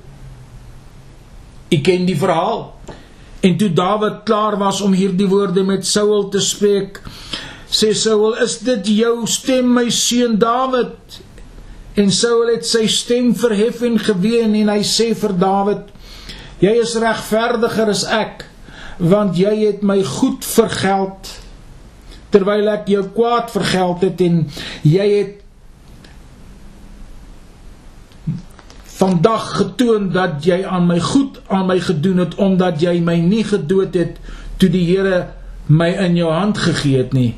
Ek 1.70 1.83
ken 1.87 2.06
die 2.06 2.18
verhaal. 2.18 2.68
En 3.40 3.56
toe 3.56 3.70
Dawid 3.72 4.22
klaar 4.28 4.59
was 4.61 4.83
om 4.85 4.94
hierdie 4.94 5.28
woorde 5.30 5.62
met 5.64 5.87
Saul 5.87 6.28
te 6.28 6.42
spreek, 6.44 7.00
sê 7.70 7.94
Saul: 7.96 8.35
"Is 8.42 8.59
dit 8.66 8.90
jou 9.00 9.26
stem, 9.26 9.72
my 9.74 9.88
seun 9.90 10.38
Dawid?" 10.38 11.20
En 11.94 12.11
Saul 12.14 12.53
het 12.53 12.66
sy 12.66 12.87
stem 12.90 13.33
verhef 13.37 13.83
en 13.83 13.98
geween 13.98 14.55
en 14.61 14.70
hy 14.70 14.83
sê 14.87 15.11
vir 15.18 15.35
Dawid: 15.38 15.88
"Jy 16.62 16.74
is 16.83 16.94
regverdiger 17.03 17.90
as 17.90 18.05
ek, 18.05 18.46
want 18.98 19.37
jy 19.37 19.55
het 19.66 19.83
my 19.83 20.03
goed 20.05 20.44
vergeld 20.44 21.38
terwyl 22.31 22.68
ek 22.68 22.87
jou 22.87 23.03
kwaad 23.11 23.50
vergeld 23.50 24.05
het 24.07 24.20
en 24.20 24.44
jy 24.87 25.07
het 25.16 25.37
vandag 29.00 29.48
getoon 29.57 30.11
dat 30.12 30.44
jy 30.44 30.61
aan 30.62 30.87
my 30.87 31.00
goed 31.00 31.40
aan 31.48 31.66
my 31.66 31.81
gedoen 31.81 32.18
het 32.22 32.37
omdat 32.37 32.79
jy 32.81 33.00
my 33.00 33.16
nie 33.16 33.42
gedood 33.44 33.96
het 33.98 34.20
toe 34.61 34.68
die 34.68 34.85
Here 34.87 35.33
my 35.66 35.88
in 36.07 36.16
jou 36.16 36.31
hand 36.31 36.59
gegee 36.59 37.03
het 37.03 37.12
nie." 37.12 37.35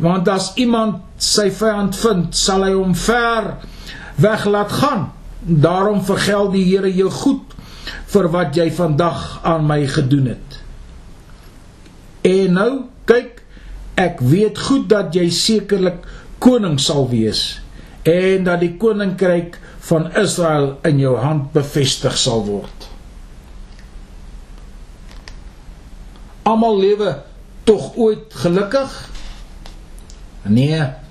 Want 0.00 0.28
as 0.28 0.52
iemand 0.54 1.05
sy 1.22 1.48
vyand 1.50 1.96
vind, 1.96 2.34
sal 2.36 2.64
hy 2.66 2.72
hom 2.74 2.94
ver 2.94 3.54
weg 4.20 4.44
laat 4.48 4.72
gaan. 4.72 5.10
Daarom 5.40 6.02
vergeld 6.04 6.52
die 6.56 6.64
Here 6.66 6.90
jou 6.92 7.10
goed 7.10 7.54
vir 8.10 8.28
wat 8.32 8.56
jy 8.56 8.70
vandag 8.74 9.40
aan 9.46 9.66
my 9.68 9.82
gedoen 9.90 10.32
het. 10.34 10.58
En 12.26 12.56
nou, 12.58 12.70
kyk, 13.06 13.42
ek 13.96 14.20
weet 14.20 14.58
goed 14.58 14.88
dat 14.90 15.14
jy 15.14 15.28
sekerlik 15.30 16.02
koning 16.42 16.80
sal 16.82 17.06
wees 17.10 17.60
en 18.06 18.44
dat 18.46 18.60
die 18.62 18.74
koninkryk 18.78 19.56
van 19.88 20.10
Israel 20.18 20.76
in 20.86 21.00
jou 21.02 21.16
hand 21.18 21.50
bevestig 21.54 22.18
sal 22.18 22.44
word. 22.46 22.86
Almal 26.46 26.78
lewe 26.78 27.16
tog 27.66 27.96
ooit 27.98 28.34
gelukkig? 28.42 28.92
Nee. 30.46 31.05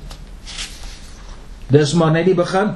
Dis 1.71 1.93
maar 1.93 2.11
net 2.11 2.27
die 2.29 2.37
begin. 2.37 2.75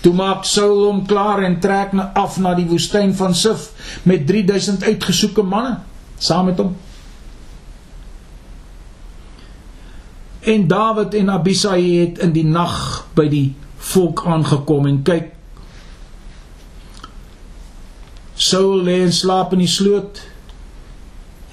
Toe 0.00 0.12
maak 0.16 0.44
Saul 0.48 0.84
hom 0.86 1.02
klaar 1.08 1.42
en 1.44 1.58
trek 1.60 1.92
na 1.92 2.10
af 2.16 2.38
na 2.40 2.54
die 2.56 2.68
woestyn 2.68 3.12
van 3.16 3.34
Sif 3.36 3.70
met 4.08 4.26
3000 4.28 4.84
uitgesoeke 4.84 5.42
manne 5.44 5.78
saam 6.18 6.48
met 6.48 6.60
hom. 6.60 6.76
En 10.40 10.66
Dawid 10.68 11.14
en 11.14 11.30
Abisai 11.30 11.82
het 11.98 12.22
in 12.24 12.32
die 12.32 12.46
nag 12.48 13.04
by 13.16 13.28
die 13.28 13.50
volk 13.90 14.24
aangekom 14.28 14.88
en 14.88 15.02
kyk 15.04 15.36
Saul 18.40 18.86
lê 18.86 19.02
in 19.04 19.12
slaap 19.12 19.52
in 19.52 19.60
die 19.60 19.68
sloot 19.68 20.22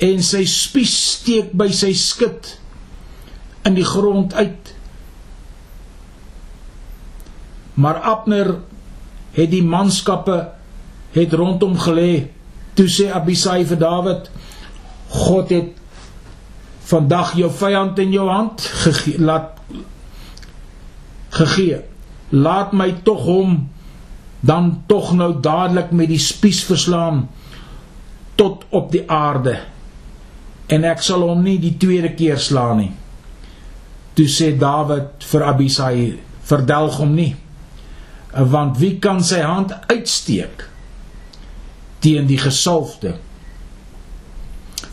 en 0.03 0.21
sy 0.23 0.45
spies 0.47 0.93
steek 1.17 1.49
by 1.59 1.67
sy 1.75 1.89
skit 1.99 2.53
in 3.67 3.75
die 3.75 3.83
grond 3.83 4.31
uit. 4.37 4.66
Maar 7.77 8.01
Abner 8.01 8.55
het 9.37 9.51
die 9.53 9.63
manskappe 9.63 10.37
het 11.13 11.33
rondom 11.33 11.77
gelê. 11.77 12.27
Toe 12.77 12.87
sê 12.89 13.09
Abisai 13.13 13.65
vir 13.69 13.79
Dawid: 13.81 14.29
God 15.13 15.53
het 15.53 15.73
vandag 16.87 17.35
jou 17.37 17.49
vyand 17.51 17.99
in 17.99 18.13
jou 18.15 18.27
hand 18.29 18.63
gegee, 18.83 19.19
laat 19.19 19.57
gegee. 21.37 21.81
Laat 22.29 22.73
my 22.73 22.91
tog 23.05 23.25
hom 23.27 23.57
dan 24.39 24.83
tog 24.85 25.13
nou 25.13 25.31
dadelik 25.41 25.91
met 25.91 26.09
die 26.11 26.21
spies 26.21 26.61
verslaan 26.67 27.25
tot 28.35 28.65
op 28.69 28.91
die 28.93 29.03
aarde 29.09 29.57
en 30.67 30.85
ek 30.85 31.01
sal 31.05 31.25
hom 31.25 31.41
nie 31.43 31.57
die 31.61 31.75
tweede 31.79 32.13
keer 32.17 32.39
slaan 32.41 32.81
nie 32.83 32.91
toe 34.17 34.27
sê 34.29 34.51
Dawid 34.59 35.25
vir 35.31 35.45
Abisai 35.49 35.97
verdelg 36.47 36.99
hom 37.01 37.15
nie 37.17 37.31
want 38.31 38.77
wie 38.81 38.97
kan 38.99 39.23
sy 39.23 39.39
hand 39.41 39.73
uitsteek 39.91 40.65
teen 42.03 42.27
die 42.29 42.39
gesalfde 42.41 43.15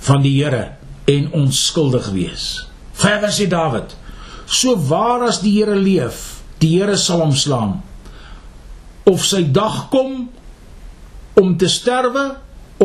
van 0.05 0.23
die 0.25 0.37
Here 0.39 0.77
en 1.11 1.33
onskuldig 1.37 2.11
wees? 2.15 2.47
Verder 2.95 3.33
sê 3.35 3.49
Dawid. 3.51 3.97
So 4.47 4.77
waar 4.89 5.27
as 5.29 5.43
die 5.43 5.57
Here 5.59 5.77
leef 5.77 6.41
die 6.63 6.77
Here 6.79 6.97
sal 7.01 7.25
hom 7.25 7.35
slaan. 7.37 7.79
Of 9.05 9.25
sy 9.27 9.43
dag 9.53 9.89
kom 9.93 10.29
om 11.35 11.57
te 11.59 11.69
sterwe 11.69 12.35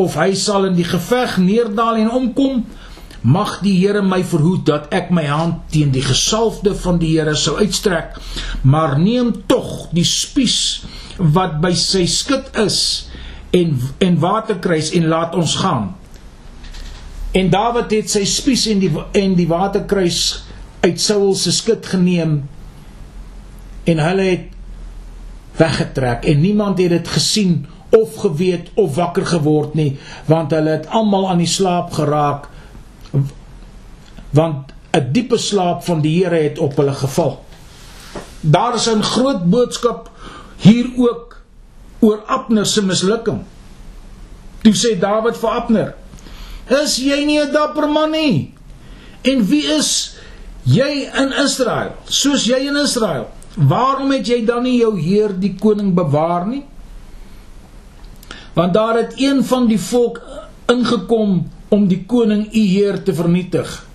of 0.00 0.16
hy 0.18 0.32
sal 0.38 0.68
in 0.68 0.76
die 0.78 0.86
geveg 0.86 1.38
neerdal 1.42 2.00
en 2.02 2.10
omkom 2.20 2.64
mag 3.22 3.58
die 3.64 3.76
Here 3.78 4.02
my 4.02 4.22
verhoed 4.24 4.64
dat 4.68 4.88
ek 4.94 5.10
my 5.14 5.26
hand 5.28 5.66
teen 5.72 5.92
die 5.92 6.04
gesalfde 6.04 6.74
van 6.74 7.00
die 7.02 7.12
Here 7.16 7.36
sou 7.36 7.58
uitstrek 7.60 8.16
maar 8.62 8.98
neem 8.98 9.32
tog 9.50 9.90
die 9.96 10.06
spies 10.08 10.82
wat 11.20 11.60
by 11.60 11.72
sy 11.76 12.06
skut 12.08 12.52
is 12.60 12.80
en 13.56 13.76
en 13.98 14.20
waterkruis 14.22 14.92
en 14.96 15.08
laat 15.10 15.34
ons 15.34 15.56
gaan. 15.60 15.90
En 17.36 17.50
Dawid 17.50 17.90
het 17.94 18.10
sy 18.10 18.22
spies 18.26 18.66
en 18.70 18.80
die 18.82 18.90
en 19.18 19.34
die 19.38 19.48
waterkruis 19.50 20.22
uit 20.80 21.02
Saul 21.02 21.34
se 21.38 21.52
skut 21.54 21.86
geneem 21.86 22.40
en 23.90 24.02
hulle 24.02 24.26
het 24.30 24.48
weggetrek 25.60 26.24
en 26.30 26.40
niemand 26.40 26.80
het 26.80 26.94
dit 26.94 27.08
gesien 27.08 27.66
of 27.90 28.16
geweet 28.22 28.70
of 28.74 28.94
wakker 28.96 29.26
geword 29.26 29.74
nie 29.78 29.92
want 30.30 30.54
hulle 30.54 30.78
het 30.78 30.88
almal 30.94 31.28
aan 31.30 31.42
die 31.42 31.50
slaap 31.50 31.92
geraak 31.98 32.49
want 34.30 34.72
'n 34.92 35.12
diepe 35.12 35.38
slaap 35.38 35.84
van 35.84 36.00
die 36.00 36.24
Here 36.24 36.42
het 36.42 36.58
op 36.58 36.76
hulle 36.76 36.92
geval. 36.92 37.44
Daar 38.40 38.74
is 38.74 38.88
'n 38.88 39.02
groot 39.02 39.50
boodskap 39.50 40.10
hier 40.56 40.86
ook 40.96 41.36
oor 41.98 42.22
Abner 42.26 42.66
se 42.66 42.84
mislukking. 42.84 43.42
Toe 44.62 44.74
sê 44.74 44.98
Dawid 44.98 45.36
vir 45.36 45.50
Abner: 45.50 45.94
"Is 46.82 46.96
jy 46.96 47.24
nie 47.24 47.40
'n 47.40 47.52
dapper 47.52 47.88
man 47.88 48.10
nie? 48.10 48.54
En 49.22 49.46
wie 49.46 49.64
is 49.64 50.16
jy 50.62 51.10
in 51.14 51.32
Israel? 51.44 51.92
Soos 52.04 52.44
jy 52.44 52.66
in 52.66 52.76
Israel? 52.76 53.28
Waarom 53.54 54.10
het 54.10 54.26
jy 54.26 54.44
dan 54.44 54.62
nie 54.62 54.78
jou 54.78 55.00
heer 55.00 55.40
die 55.40 55.54
koning 55.54 55.94
bewaar 55.94 56.46
nie?" 56.46 56.64
Want 58.52 58.74
daar 58.74 58.96
het 58.96 59.12
een 59.16 59.44
van 59.44 59.66
die 59.66 59.80
volk 59.80 60.20
ingekom 60.66 61.50
om 61.68 61.88
die 61.88 62.04
koning 62.06 62.54
u 62.54 62.58
heer 62.58 63.02
te 63.02 63.14
vernietig. 63.14 63.86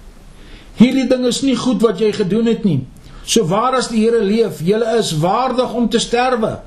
Hierdie 0.76 1.08
ding 1.08 1.24
is 1.28 1.42
nie 1.46 1.56
goed 1.56 1.84
wat 1.86 2.02
jy 2.04 2.12
gedoen 2.16 2.50
het 2.52 2.66
nie. 2.68 2.82
So 3.26 3.48
waar 3.50 3.78
as 3.80 3.90
die 3.90 4.04
Here 4.04 4.22
leef, 4.24 4.62
julle 4.66 4.98
is 5.00 5.16
waardig 5.22 5.74
om 5.74 5.90
te 5.90 6.02
sterwe 6.02 6.60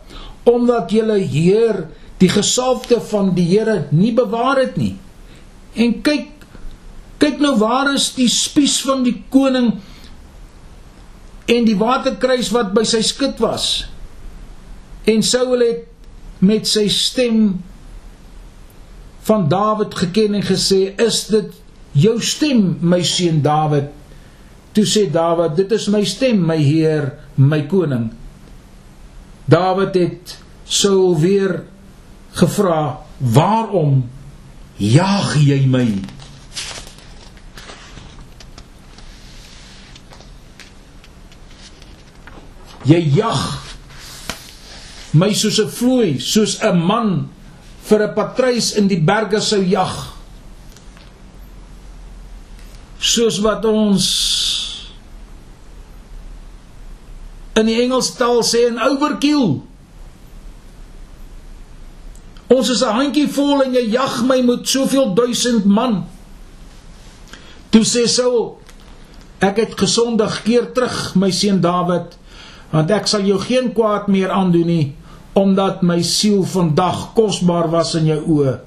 omdat 0.49 0.89
julle 0.95 1.19
heer 1.21 1.83
die 2.23 2.31
gesalfde 2.33 3.03
van 3.11 3.35
die 3.37 3.45
Here 3.51 3.83
nie 3.93 4.15
bewaar 4.17 4.63
het 4.63 4.79
nie. 4.81 4.95
En 5.77 5.99
kyk 6.03 6.35
kyk 7.19 7.41
nou 7.43 7.57
waar 7.59 7.91
is 7.93 8.13
die 8.15 8.31
spies 8.31 8.79
van 8.87 9.03
die 9.03 9.17
koning 9.35 9.73
en 11.51 11.65
die 11.67 11.77
waterkruis 11.77 12.53
wat 12.55 12.71
by 12.77 12.85
sy 12.87 13.03
skut 13.05 13.43
was. 13.43 13.89
En 15.09 15.25
Saul 15.27 15.65
het 15.65 16.41
met 16.45 16.69
sy 16.71 16.87
stem 16.93 17.59
van 19.27 19.49
Dawid 19.51 19.97
geken 19.99 20.39
en 20.39 20.47
gesê 20.47 20.95
is 21.03 21.25
dit 21.33 21.53
jou 21.99 22.17
stem 22.23 22.77
my 22.81 23.03
seun 23.05 23.43
Dawid 23.45 23.91
toe 24.79 24.87
sê 24.87 25.09
Dawid 25.11 25.59
dit 25.59 25.75
is 25.75 25.89
my 25.91 26.05
stem 26.07 26.39
my 26.47 26.59
heer 26.63 27.11
my 27.35 27.65
koning 27.67 28.13
Dawid 29.51 29.99
het 29.99 30.37
sou 30.63 31.19
weer 31.19 31.65
gevra 32.39 33.03
waarom 33.19 34.05
jaag 34.79 35.35
jy 35.43 35.65
my 35.67 35.89
jy 42.87 43.03
jag 43.19 43.43
my 45.19 45.33
soos 45.35 45.59
'n 45.59 45.75
vloei 45.75 46.21
soos 46.23 46.63
'n 46.63 46.79
man 46.79 47.11
vir 47.89 48.03
'n 48.07 48.15
patruis 48.15 48.77
in 48.77 48.87
die 48.87 49.01
berge 49.01 49.41
sou 49.41 49.63
jag. 49.65 49.95
Soos 52.99 53.39
wat 53.41 53.65
ons 53.65 54.38
in 57.59 57.67
die 57.67 57.81
Engels 57.83 58.13
taal 58.17 58.43
sê 58.47 58.69
'n 58.71 58.79
overkill. 58.79 59.61
Ons 62.49 62.69
is 62.69 62.83
'n 62.83 62.95
handjie 62.95 63.29
vol 63.29 63.63
en 63.63 63.75
jy 63.75 63.91
jag 63.91 64.23
my 64.27 64.43
met 64.43 64.69
soveel 64.69 65.15
duisend 65.15 65.65
man. 65.65 66.07
Toe 67.71 67.85
sê 67.85 68.07
Saul, 68.09 68.59
ek 69.39 69.57
het 69.57 69.79
gesondig, 69.79 70.43
keer 70.43 70.73
terug 70.73 71.15
my 71.15 71.31
seun 71.31 71.61
Dawid, 71.61 72.17
want 72.71 72.91
ek 72.91 73.07
sal 73.07 73.21
jou 73.21 73.39
geen 73.39 73.73
kwaad 73.73 74.09
meer 74.09 74.31
aandoen 74.31 74.67
nie 74.67 74.95
omdat 75.39 75.83
my 75.83 76.03
siel 76.03 76.43
vandag 76.43 77.13
kosbaar 77.15 77.69
was 77.71 77.95
in 77.95 78.09
jou 78.11 78.19
oë. 78.27 78.59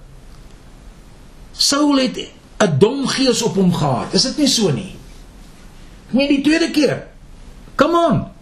Saul 1.51 1.97
het 1.99 2.17
'n 2.17 2.77
dom 2.79 3.07
gees 3.07 3.41
op 3.41 3.55
hom 3.55 3.73
gehad. 3.73 4.13
Is 4.13 4.23
dit 4.23 4.37
nie 4.37 4.47
so 4.47 4.71
nie? 4.71 4.95
Nee, 6.09 6.27
die 6.27 6.41
tweede 6.41 6.71
keer. 6.71 7.07
Come 7.75 7.97
on. 8.09 8.40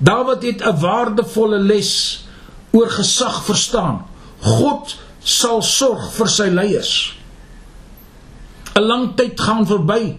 Dawid 0.00 0.42
het 0.42 0.60
'n 0.64 0.80
waardevolle 0.80 1.58
les 1.58 2.24
oor 2.72 2.90
gesag 2.90 3.44
verstaan. 3.44 4.06
God 4.40 4.96
sal 5.22 5.62
sorg 5.62 6.12
vir 6.12 6.28
sy 6.28 6.48
leiers. 6.48 7.16
'n 8.74 8.82
Lang 8.82 9.16
tyd 9.16 9.40
gaan 9.40 9.66
verby. 9.66 10.18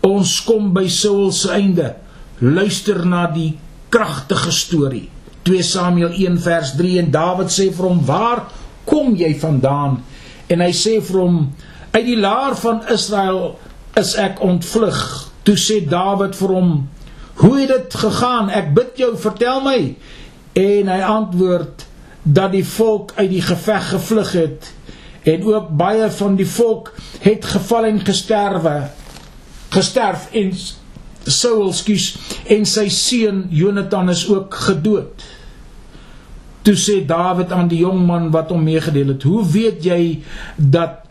Ons 0.00 0.44
kom 0.44 0.72
by 0.72 0.88
Saul 0.88 1.32
se 1.32 1.50
einde. 1.50 1.94
Luister 2.38 3.06
na 3.06 3.26
die 3.26 3.58
kragtige 3.88 4.52
storie. 4.52 5.08
2 5.42 5.62
Samuel 5.62 6.12
1 6.12 6.38
vers 6.38 6.74
3 6.76 6.98
en 6.98 7.10
Dawid 7.10 7.50
sê 7.50 7.72
vir 7.72 7.86
hom: 7.86 8.04
"Waar 8.04 8.44
kom 8.84 9.14
jy 9.14 9.38
vandaan?" 9.38 10.04
En 10.46 10.60
hy 10.60 10.72
sê 10.72 11.02
vir 11.02 11.20
hom: 11.20 11.54
"Uit 11.90 12.04
die 12.04 12.20
laar 12.20 12.56
van 12.56 12.82
Israel 12.88 13.58
is 13.94 14.14
ek 14.14 14.40
ontvlug." 14.40 15.30
Toe 15.42 15.56
sê 15.56 15.88
Dawid 15.88 16.36
vir 16.36 16.48
hom: 16.48 16.88
"Hoe 17.36 17.60
het 17.60 17.68
dit 17.68 17.94
gegaan? 17.94 18.50
Ek 18.50 18.74
bid 18.74 18.96
jou, 18.96 19.16
vertel 19.16 19.60
my." 19.60 19.96
En 20.52 20.88
hy 20.88 21.00
antwoord 21.00 21.86
dat 22.22 22.52
die 22.52 22.64
volk 22.64 23.12
uit 23.14 23.30
die 23.30 23.42
geveg 23.42 23.88
gevlug 23.88 24.32
het 24.32 24.72
en 25.22 25.44
ook 25.44 25.68
baie 25.76 26.10
van 26.10 26.36
die 26.36 26.46
volk 26.46 26.92
het 27.20 27.44
geval 27.44 27.84
en 27.84 28.00
gesterwe 28.00 28.88
gesterf 29.68 30.28
en 30.32 30.52
Saul 31.26 31.72
skuis 31.74 32.12
en 32.54 32.66
sy 32.70 32.86
seun 32.94 33.46
Jonathan 33.50 34.12
is 34.12 34.22
ook 34.30 34.54
gedood. 34.68 35.24
Toe 36.66 36.74
sê 36.78 37.00
Dawid 37.06 37.50
aan 37.54 37.66
die 37.70 37.80
jong 37.82 38.04
man 38.06 38.30
wat 38.34 38.52
hom 38.54 38.62
meegedeel 38.66 39.14
het: 39.14 39.26
"Hoe 39.26 39.42
weet 39.42 39.82
jy 39.84 40.22
dat 40.56 41.02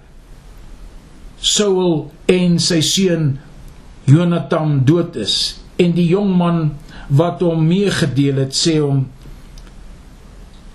Saul 1.40 2.12
en 2.32 2.60
sy 2.60 2.80
seun 2.82 3.36
Jonathan 4.08 4.82
dood 4.88 5.16
is?" 5.16 5.60
En 5.82 5.92
die 5.96 6.08
jong 6.08 6.32
man 6.38 6.60
wat 7.08 7.44
hom 7.44 7.68
meegedeel 7.68 8.46
het 8.46 8.56
sê 8.56 8.78
hom: 8.80 9.06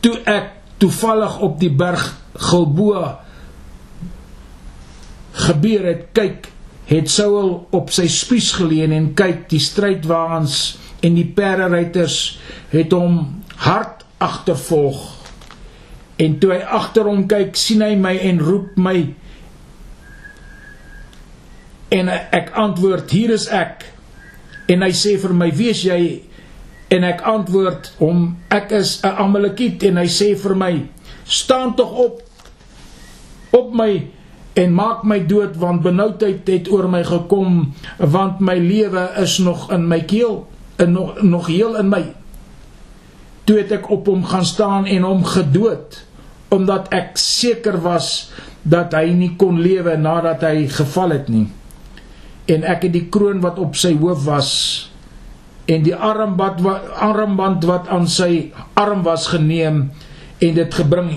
"Toe 0.01 0.17
ek 0.25 0.53
toevallig 0.79 1.39
op 1.41 1.59
die 1.61 1.73
berg 1.73 2.17
Gilboa 2.35 3.21
gebeur 5.33 5.85
het, 5.85 6.07
kyk 6.13 6.49
het 6.91 7.11
Saul 7.11 7.69
op 7.71 7.93
sy 7.95 8.09
spies 8.11 8.51
geleen 8.59 8.93
en 8.93 9.13
kyk 9.15 9.45
die 9.53 9.61
strydwaans 9.63 10.57
en 11.07 11.15
die 11.15 11.29
perderyters 11.37 12.17
het 12.73 12.93
hom 12.97 13.21
hard 13.63 14.03
agtervolg 14.19 15.05
en 16.21 16.35
toe 16.43 16.51
hy 16.57 16.61
agter 16.81 17.07
hom 17.09 17.23
kyk 17.31 17.55
sien 17.57 17.85
hy 17.85 17.95
my 18.01 18.17
en 18.31 18.43
roep 18.43 18.75
my 18.81 18.97
en 21.95 22.11
ek 22.11 22.51
antwoord 22.59 23.15
hier 23.15 23.33
is 23.37 23.47
ek 23.55 23.87
en 24.71 24.85
hy 24.87 24.93
sê 24.95 25.17
vir 25.19 25.35
my 25.35 25.51
wie 25.57 25.73
is 25.75 25.83
jy? 25.87 26.03
En 26.91 27.07
ek 27.07 27.23
antwoord 27.27 27.93
hom 28.01 28.37
ek 28.51 28.73
is 28.79 29.01
'n 29.03 29.15
amalekiet 29.25 29.83
en 29.91 29.99
hy 29.99 30.07
sê 30.07 30.35
vir 30.35 30.55
my 30.55 30.75
staan 31.25 31.75
tog 31.79 31.93
op 32.07 32.23
op 33.51 33.75
my 33.75 34.07
en 34.55 34.75
maak 34.75 35.05
my 35.05 35.21
dood 35.27 35.57
want 35.57 35.83
benoudheid 35.83 36.47
het 36.47 36.71
oor 36.71 36.89
my 36.89 37.03
gekom 37.07 37.75
want 37.99 38.41
my 38.41 38.59
lewe 38.59 39.11
is 39.23 39.39
nog 39.39 39.71
in 39.73 39.87
my 39.89 40.01
keel 40.01 40.47
en 40.77 40.93
nog 40.93 41.23
nog 41.23 41.47
heel 41.47 41.77
in 41.77 41.89
my. 41.89 42.05
Toe 43.45 43.59
het 43.59 43.73
ek 43.73 43.91
op 43.91 44.07
hom 44.07 44.25
gaan 44.25 44.45
staan 44.47 44.87
en 44.87 45.03
hom 45.03 45.25
gedood 45.25 46.05
omdat 46.49 46.91
ek 46.91 47.19
seker 47.19 47.81
was 47.81 48.31
dat 48.63 48.93
hy 48.93 49.11
nie 49.15 49.37
kon 49.37 49.61
lewe 49.61 49.97
nadat 49.97 50.43
hy 50.43 50.67
geval 50.67 51.11
het 51.11 51.29
nie 51.29 51.47
en 52.51 52.67
ek 52.67 52.89
het 52.89 52.95
die 52.97 53.07
kroon 53.13 53.43
wat 53.45 53.61
op 53.63 53.77
sy 53.79 53.95
hoof 54.01 54.25
was 54.27 54.53
en 55.71 55.85
die 55.87 55.95
armband 55.95 56.63
wat 56.65 56.89
armband 56.99 57.65
wat 57.69 57.89
aan 57.93 58.09
sy 58.11 58.51
arm 58.79 59.05
was 59.07 59.29
geneem 59.31 59.85
en 60.43 60.57
dit 60.57 60.75
gebring 60.75 61.13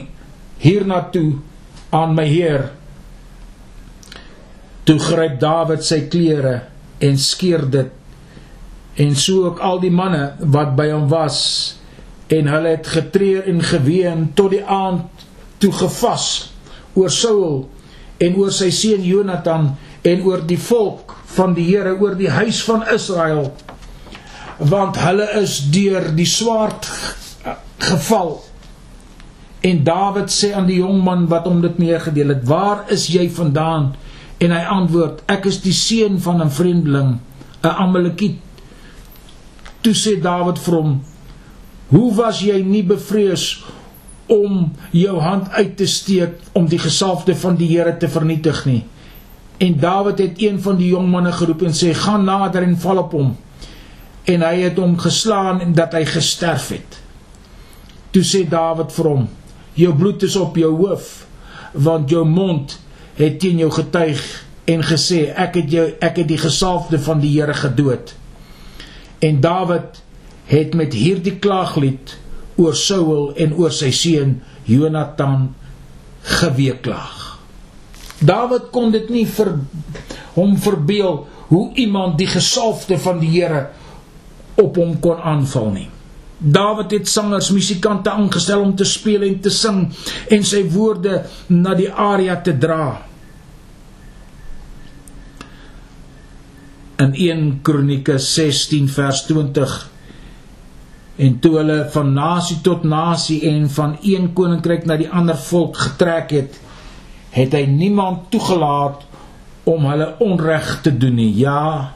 hiernatoe 0.64 1.40
aan 1.94 2.14
my 2.18 2.26
heer. 2.28 2.70
Toe 4.84 5.00
gryp 5.00 5.40
Dawid 5.42 5.86
sy 5.86 6.04
klere 6.12 6.56
en 7.04 7.20
skeer 7.20 7.66
dit 7.72 8.00
en 9.04 9.16
so 9.18 9.48
ook 9.48 9.62
al 9.66 9.80
die 9.82 9.94
manne 9.94 10.36
wat 10.54 10.76
by 10.78 10.92
hom 10.92 11.08
was 11.10 11.40
en 12.34 12.50
hulle 12.52 12.76
het 12.76 12.90
getreur 12.94 13.48
en 13.50 13.64
geween 13.66 14.28
tot 14.38 14.54
die 14.54 14.62
aand 14.62 15.26
toe 15.64 15.72
gevas 15.74 16.28
oor 16.94 17.10
Saul 17.10 17.64
en 18.22 18.38
oor 18.38 18.54
sy 18.54 18.70
seun 18.76 19.02
Jonathan 19.06 19.72
en 20.06 20.24
oor 20.28 20.44
die 20.46 20.60
volk 20.62 21.13
van 21.36 21.54
die 21.58 21.66
Here 21.68 21.96
oor 22.00 22.16
die 22.20 22.30
huis 22.30 22.64
van 22.68 22.86
Israel 22.94 23.52
want 24.58 25.00
hulle 25.02 25.26
is 25.42 25.58
deur 25.74 26.12
die 26.16 26.28
swaard 26.30 26.86
geval. 27.84 28.38
En 29.66 29.82
Dawid 29.84 30.32
sê 30.32 30.52
aan 30.54 30.68
die 30.70 30.78
jong 30.78 31.02
man 31.04 31.26
wat 31.32 31.48
hom 31.50 31.62
dit 31.64 31.80
meegedeel 31.82 32.36
het 32.36 32.46
waar 32.48 32.84
is 32.94 33.08
jy 33.12 33.26
vandaan? 33.34 33.94
En 34.44 34.54
hy 34.54 34.62
antwoord 34.78 35.24
ek 35.32 35.48
is 35.52 35.62
die 35.64 35.76
seun 35.76 36.20
van 36.22 36.44
'n 36.44 36.52
vreemdeling 36.52 37.12
'n 37.64 37.76
Amalekiet. 37.86 38.40
Toe 39.82 39.94
sê 39.94 40.22
Dawid 40.22 40.60
vir 40.60 40.76
hom 40.76 41.02
hoe 41.90 42.14
was 42.16 42.42
jy 42.42 42.62
nie 42.62 42.84
bevrees 42.84 43.64
om 44.28 44.72
jou 44.92 45.20
hand 45.20 45.50
uit 45.50 45.78
te 45.78 45.86
steek 45.86 46.40
om 46.54 46.68
die 46.68 46.80
gesalfde 46.80 47.36
van 47.36 47.56
die 47.56 47.68
Here 47.68 47.98
te 47.98 48.08
vernietig 48.08 48.66
nie 48.66 48.84
en 49.64 49.80
Dawid 49.80 50.20
het 50.24 50.42
een 50.44 50.60
van 50.62 50.80
die 50.80 50.92
jong 50.92 51.10
manne 51.12 51.32
geroep 51.32 51.66
en 51.68 51.76
sê 51.78 51.94
gaan 51.98 52.26
nader 52.28 52.66
en 52.68 52.78
val 52.86 53.04
op 53.06 53.16
hom 53.18 53.34
en 54.34 54.46
hy 54.48 54.56
het 54.64 54.80
hom 54.80 54.96
geslaan 55.00 55.62
en 55.64 55.76
dat 55.78 55.96
hy 55.98 56.06
gesterf 56.10 56.70
het 56.76 57.00
toe 58.16 58.26
sê 58.28 58.44
Dawid 58.50 58.92
vir 58.96 59.12
hom 59.12 59.28
jou 59.80 59.94
bloed 59.98 60.24
is 60.28 60.40
op 60.40 60.58
jou 60.60 60.72
hoof 60.84 61.12
want 61.74 62.10
jou 62.10 62.26
mond 62.28 62.78
het 63.18 63.40
teen 63.40 63.62
jou 63.62 63.72
getuig 63.72 64.22
en 64.66 64.84
gesê 64.86 65.26
ek 65.36 65.58
het 65.60 65.72
jou 65.72 65.88
ek 66.00 66.22
het 66.22 66.30
die 66.30 66.40
gesalfde 66.40 67.00
van 67.04 67.20
die 67.24 67.34
Here 67.36 67.54
gedood. 67.54 68.14
En 69.20 69.42
Dawid 69.42 70.02
het 70.48 70.76
met 70.76 70.94
hierdie 70.94 71.38
klaaglied 71.40 72.18
oor 72.56 72.76
Saul 72.76 73.34
en 73.36 73.56
oor 73.58 73.74
sy 73.74 73.92
seun 73.96 74.40
Jonathan 74.70 75.52
geweeklag. 76.40 77.23
Dawid 78.24 78.70
kon 78.72 78.92
dit 78.94 79.10
nie 79.12 79.26
vir 79.28 79.56
hom 80.36 80.56
verbeel 80.58 81.24
hoe 81.50 81.66
iemand 81.80 82.18
die 82.18 82.30
gesalfde 82.30 82.98
van 83.02 83.20
die 83.22 83.32
Here 83.34 83.68
op 84.62 84.78
hom 84.80 84.96
kon 85.04 85.20
aanval 85.20 85.70
nie. 85.74 85.90
Dawid 86.44 86.92
het 86.92 87.08
sangers, 87.08 87.52
musikante 87.56 88.12
aangestel 88.12 88.62
om 88.62 88.74
te 88.76 88.86
speel 88.88 89.24
en 89.28 89.40
te 89.44 89.52
sing 89.54 89.86
en 90.34 90.46
sy 90.48 90.64
woorde 90.74 91.22
na 91.54 91.76
die 91.80 91.90
aria 91.90 92.36
te 92.44 92.56
dra. 92.60 92.88
In 97.04 97.16
1 97.16 97.48
Kronieke 97.66 98.18
16 98.20 98.90
vers 98.92 99.24
20 99.30 99.80
en 101.24 101.40
toe 101.40 101.54
hulle 101.60 101.78
van 101.94 102.12
nasie 102.16 102.58
tot 102.66 102.84
nasie 102.90 103.44
en 103.50 103.68
van 103.70 103.98
een 104.02 104.32
koninkryk 104.34 104.88
na 104.90 104.98
die 104.98 105.10
ander 105.10 105.38
volk 105.38 105.78
getrek 105.78 106.32
het, 106.34 106.58
het 107.34 107.58
hy 107.58 107.66
niemand 107.70 108.30
toegelaat 108.34 109.04
om 109.70 109.86
hulle 109.90 110.14
onreg 110.22 110.80
te 110.86 110.92
doen 110.98 111.16
nie. 111.18 111.32
Ja, 111.40 111.94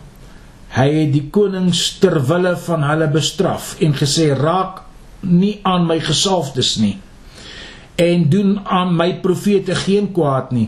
Hy 0.75 0.87
het 0.91 1.13
die 1.13 1.27
konings 1.33 1.81
ter 2.01 2.19
wille 2.27 2.53
van 2.67 2.83
hulle 2.83 3.07
bestraf 3.11 3.75
en 3.83 3.95
gesê 3.97 4.33
raak 4.35 4.83
nie 5.23 5.57
aan 5.65 5.87
my 5.87 5.97
gesalfdes 6.03 6.75
nie 6.81 6.97
en 7.97 8.27
doen 8.29 8.59
aan 8.61 8.91
my 8.93 9.07
profete 9.23 9.73
geen 9.75 10.11
kwaad 10.13 10.51
nie. 10.53 10.67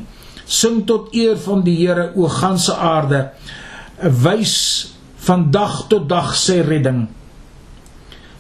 Sing 0.50 0.80
tot 0.90 1.12
eer 1.14 1.36
van 1.38 1.62
die 1.62 1.76
Here 1.78 2.08
o 2.18 2.26
ganse 2.26 2.74
aarde. 2.74 3.28
Wys 4.02 4.56
van 5.28 5.52
dag 5.54 5.84
tot 5.92 6.08
dag 6.10 6.32
sy 6.34 6.64
redding. 6.66 7.04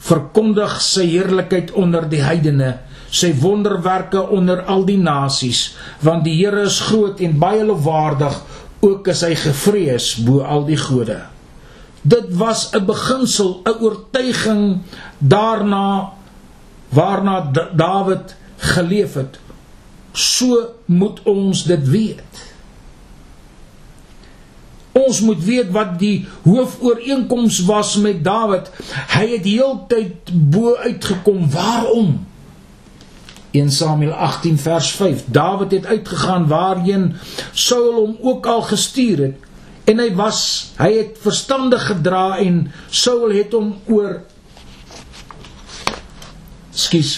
Verkondig 0.09 0.79
sy 0.81 1.05
heerlikheid 1.11 1.69
onder 1.77 2.07
die 2.09 2.23
heidene, 2.25 2.79
sy 3.09 3.33
wonderwerke 3.41 4.21
onder 4.29 4.61
al 4.69 4.85
die 4.85 4.99
nasies, 5.01 5.75
want 6.05 6.23
die 6.23 6.37
Here 6.39 6.61
is 6.67 6.79
groot 6.89 7.19
en 7.19 7.39
baie 7.41 7.65
lofwaardig, 7.65 8.37
ook 8.85 9.07
is 9.11 9.23
hy 9.25 9.33
gevrees 9.35 10.13
bo 10.23 10.43
al 10.45 10.65
die 10.69 10.77
gode. 10.79 11.21
Dit 12.01 12.31
was 12.37 12.69
'n 12.73 12.85
beginsel, 12.85 13.61
'n 13.65 13.81
oortuiging 13.83 14.81
daarna 15.17 16.13
waarna 16.89 17.51
Dawid 17.75 18.35
geleef 18.57 19.13
het. 19.13 19.39
So 20.11 20.73
moet 20.85 21.19
ons 21.23 21.63
dit 21.63 21.89
weet. 21.89 22.47
Ons 24.91 25.21
moet 25.21 25.43
weet 25.43 25.69
wat 25.71 25.99
die 25.99 26.27
hoofooreenkoms 26.43 27.59
was 27.65 27.95
met 27.95 28.23
Dawid. 28.23 28.71
Hy 29.15 29.27
het 29.35 29.45
heeltyd 29.45 30.33
bo 30.33 30.75
uitgekom. 30.75 31.49
Waarom? 31.51 32.25
1 33.51 33.71
Samuel 33.71 34.13
18 34.13 34.57
vers 34.57 34.91
5. 34.91 35.23
Dawid 35.25 35.71
het 35.71 35.85
uitgegaan 35.85 36.47
waarheen 36.47 37.15
Saul 37.51 37.93
hom 37.93 38.17
ook 38.21 38.45
al 38.45 38.61
gestuur 38.61 39.17
het. 39.17 39.37
En 39.89 39.99
hy 39.99 40.11
was 40.15 40.73
hy 40.77 40.91
het 40.97 41.17
verstandig 41.21 41.87
gedra 41.89 42.37
en 42.37 42.67
Saul 42.89 43.33
het 43.33 43.55
hom 43.57 43.73
oor 43.89 44.21
skus 46.69 47.17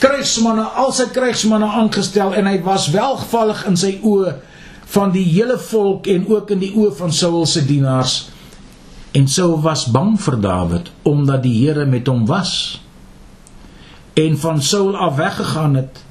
krygsmanne 0.00 0.64
al 0.80 0.92
sy 0.94 1.06
krygsmanne 1.12 1.68
aangestel 1.80 2.34
en 2.36 2.48
hy 2.48 2.56
was 2.64 2.88
welgevallig 2.94 3.62
in 3.68 3.76
sy 3.80 3.92
oë 4.04 4.32
van 4.96 5.12
die 5.14 5.24
hele 5.28 5.58
volk 5.60 6.08
en 6.12 6.26
ook 6.30 6.52
in 6.54 6.62
die 6.62 6.72
oë 6.76 6.94
van 6.98 7.12
Saul 7.12 7.46
se 7.48 7.64
dienaars. 7.66 8.16
En 9.16 9.28
Saul 9.28 9.56
was 9.64 9.86
bang 9.92 10.14
vir 10.20 10.36
Dawid 10.40 10.90
omdat 11.08 11.44
die 11.44 11.54
Here 11.58 11.86
met 11.88 12.08
hom 12.08 12.26
was 12.28 12.80
en 14.16 14.38
van 14.38 14.62
Saul 14.62 14.96
af 14.96 15.16
weggegaan 15.16 15.74
het 15.74 16.02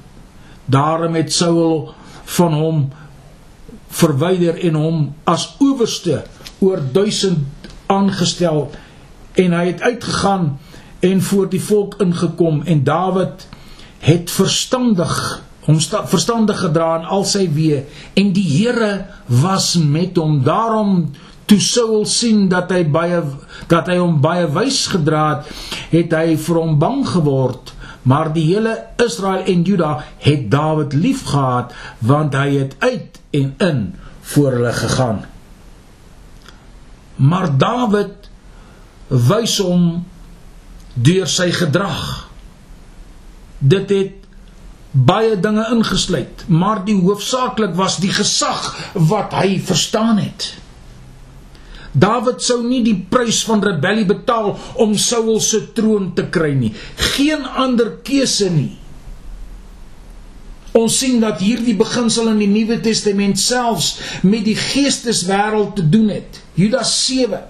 daarom 0.64 1.14
het 1.14 1.32
Saul 1.32 1.94
van 2.24 2.52
hom 2.52 2.88
verwyder 3.88 4.58
en 4.68 4.74
hom 4.74 5.00
as 5.24 5.48
owerste 5.58 6.22
oor 6.58 6.82
1000 6.92 7.38
aangestel 7.86 8.70
en 9.32 9.52
hy 9.52 9.66
het 9.66 9.80
uitgegaan 9.80 10.54
en 11.00 11.22
voor 11.22 11.50
die 11.50 11.62
volk 11.62 11.98
ingekom 12.02 12.62
en 12.62 12.84
Dawid 12.84 13.48
het 14.06 14.30
verstandig 14.30 15.42
hom 15.66 15.80
verstandig 16.06 16.60
gedra 16.62 16.92
in 17.00 17.08
al 17.10 17.24
sy 17.26 17.46
weë 17.50 17.82
en 18.14 18.30
die 18.34 18.46
Here 18.46 19.06
was 19.26 19.74
met 19.74 20.18
hom. 20.18 20.44
Daarom 20.46 21.08
toe 21.50 21.58
Saul 21.62 22.04
sien 22.06 22.46
dat 22.50 22.70
hy 22.74 22.84
baie 22.90 23.22
dat 23.70 23.90
hy 23.90 23.98
hom 23.98 24.20
baie 24.22 24.46
wys 24.54 24.84
gedra 24.94 25.26
het 25.42 25.50
het 25.90 26.14
hy 26.14 26.36
vir 26.46 26.60
hom 26.62 26.78
bang 26.78 27.02
geword 27.06 27.74
maar 28.06 28.32
die 28.32 28.44
hele 28.46 28.76
Israel 29.02 29.44
en 29.44 29.62
Juda 29.66 30.04
het 30.22 30.50
Dawid 30.50 30.92
liefgehad 30.94 31.72
want 31.98 32.34
hy 32.38 32.50
het 32.54 32.76
uit 32.78 33.18
en 33.30 33.54
in 33.58 33.80
voor 34.20 34.52
hulle 34.52 34.72
gegaan. 34.72 35.24
Maar 37.16 37.50
Dawid 37.58 38.30
wys 39.08 39.58
hom 39.62 40.04
deur 40.94 41.26
sy 41.30 41.50
gedrag. 41.54 42.28
Dit 43.58 43.90
het 43.90 44.14
baie 44.90 45.34
dinge 45.40 45.66
ingesluit, 45.74 46.46
maar 46.48 46.84
die 46.86 46.96
hoofsaaklik 47.00 47.74
was 47.76 47.98
die 48.00 48.12
gesag 48.12 48.70
wat 48.94 49.34
hy 49.36 49.58
verstaan 49.60 50.22
het. 50.22 50.54
Dawid 51.96 52.42
sou 52.44 52.60
nie 52.60 52.82
die 52.84 52.96
prys 53.10 53.40
van 53.48 53.62
rebellie 53.64 54.04
betaal 54.08 54.52
om 54.82 54.96
Saul 55.00 55.38
se 55.40 55.62
troon 55.76 56.10
te 56.16 56.26
kry 56.32 56.52
nie. 56.56 56.74
Geen 57.16 57.46
ander 57.56 57.94
keuse 58.04 58.50
nie. 58.52 58.74
Ons 60.76 60.98
sien 61.00 61.22
dat 61.22 61.40
hierdie 61.40 61.76
beginsel 61.78 62.28
in 62.34 62.40
die 62.42 62.50
Nuwe 62.52 62.76
Testament 62.84 63.40
selfs 63.40 63.94
met 64.28 64.44
die 64.44 64.58
geesteswêreld 64.60 65.78
te 65.78 65.86
doen 65.88 66.10
het. 66.12 66.42
Judas 66.58 66.92
7 67.06 67.40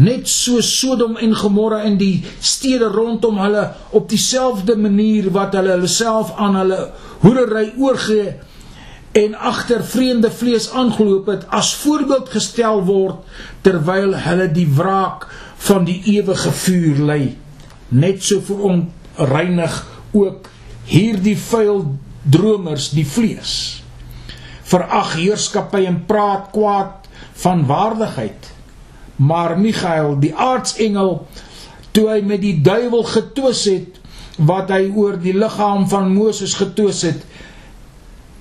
Net 0.00 0.28
so 0.30 0.60
Sodom 0.64 1.16
en 1.20 1.32
Gomorra 1.36 1.80
en 1.88 1.96
die 2.00 2.20
stede 2.40 2.92
rondom 2.92 3.40
hulle 3.42 3.64
op 3.96 4.06
dieselfde 4.08 4.76
manier 4.78 5.32
wat 5.34 5.56
hulle 5.58 5.74
hulle 5.74 5.90
self 5.90 6.30
aan 6.40 6.56
hulle 6.60 6.78
hoerery 7.24 7.72
oorgee 7.80 8.36
en 9.12 9.34
agter 9.34 9.84
vreemde 9.84 10.30
vlees 10.30 10.70
aangeloop 10.70 11.26
het 11.32 11.46
as 11.48 11.74
voorbeeld 11.82 12.28
gestel 12.30 12.84
word 12.86 13.26
terwyl 13.66 14.14
hulle 14.26 14.46
die 14.54 14.68
wraak 14.76 15.26
van 15.66 15.84
die 15.88 15.98
ewige 16.16 16.52
vuur 16.64 17.00
lê 17.10 17.22
net 17.90 18.22
so 18.22 18.40
verontreinig 18.46 19.80
ook 20.14 20.48
hierdie 20.90 21.36
vuil 21.38 21.84
dromers 22.30 22.90
die 22.94 23.06
vlees. 23.06 23.82
Verag 24.70 25.16
heerskappy 25.18 25.84
en 25.88 26.02
praat 26.06 26.50
kwaad 26.54 27.08
van 27.42 27.64
waardigheid. 27.66 28.50
Maar 29.16 29.58
Michael 29.58 30.18
die 30.22 30.32
aartsengel 30.34 31.26
toe 31.96 32.06
hy 32.12 32.20
met 32.24 32.42
die 32.44 32.60
duiwel 32.62 33.04
getwis 33.10 33.64
het 33.68 33.98
wat 34.38 34.70
hy 34.72 34.86
oor 34.94 35.18
die 35.20 35.34
liggaam 35.36 35.88
van 35.90 36.12
Moses 36.14 36.54
getwis 36.56 37.02
het 37.04 37.26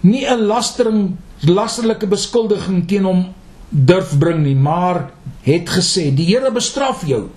nie 0.02 0.26
'n 0.26 0.46
lastering 0.48 1.18
lasterlike 1.48 2.08
beskuldiging 2.08 2.88
teen 2.88 3.06
hom 3.06 3.34
durf 3.70 4.18
bring 4.20 4.44
nie 4.44 4.56
maar 4.56 5.12
het 5.44 5.70
gesê 5.70 6.10
die 6.16 6.26
Here 6.26 6.52
bestraf 6.52 7.06
jou. 7.08 7.30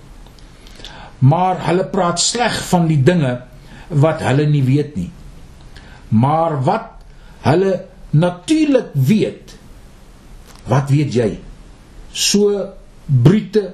Maar 1.19 1.61
hulle 1.67 1.85
praat 1.87 2.19
sleg 2.19 2.55
van 2.69 2.87
die 2.87 2.99
dinge 3.03 3.41
wat 3.89 4.21
hulle 4.21 4.45
nie 4.49 4.63
weet 4.63 4.95
nie. 4.95 5.11
Maar 6.09 6.63
wat 6.63 6.89
hulle 7.41 7.85
natuurlik 8.11 8.91
weet 8.93 9.55
wat 10.67 10.89
weet 10.89 11.13
jy? 11.13 11.29
So 12.11 12.69
brute 13.05 13.73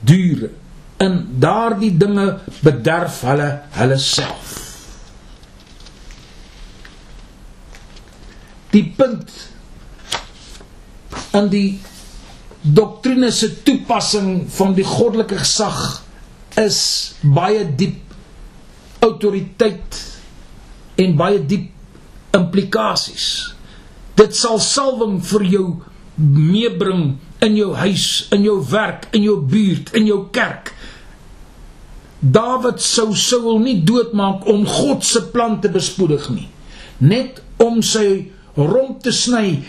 dure. 0.00 0.50
In 0.98 1.26
daardie 1.38 1.92
dinge 1.96 2.38
bederf 2.62 3.20
hulle 3.22 3.50
hulle 3.78 3.98
self 3.98 4.65
die 8.76 8.84
punt 8.96 9.32
in 11.36 11.48
die 11.52 11.68
doktrine 12.60 13.30
se 13.32 13.50
toepassing 13.64 14.46
van 14.56 14.74
die 14.76 14.86
goddelike 14.86 15.38
gesag 15.40 15.80
is 16.60 16.80
baie 17.22 17.64
diep 17.78 18.02
autoriteit 19.04 20.00
en 21.00 21.16
baie 21.18 21.40
diep 21.44 21.72
implikasies. 22.36 23.28
Dit 24.16 24.36
sal 24.36 24.58
salwing 24.62 25.18
vir 25.24 25.44
jou 25.52 25.66
meebring 26.16 27.16
in 27.44 27.56
jou 27.58 27.74
huis, 27.76 28.26
in 28.32 28.46
jou 28.46 28.56
werk, 28.70 29.10
in 29.16 29.26
jou 29.26 29.36
buurt, 29.40 29.92
in 29.96 30.08
jou 30.08 30.22
kerk. 30.32 30.72
Dawid 32.20 32.80
sou 32.82 33.12
Saul 33.14 33.60
nie 33.62 33.76
doodmaak 33.86 34.48
om 34.48 34.64
God 34.66 35.04
se 35.04 35.20
plan 35.32 35.60
te 35.60 35.68
bespoedig 35.72 36.30
nie. 36.32 36.48
Net 36.98 37.42
om 37.62 37.82
sy 37.84 38.32
rond 38.56 39.02
te 39.04 39.12
sny 39.12 39.62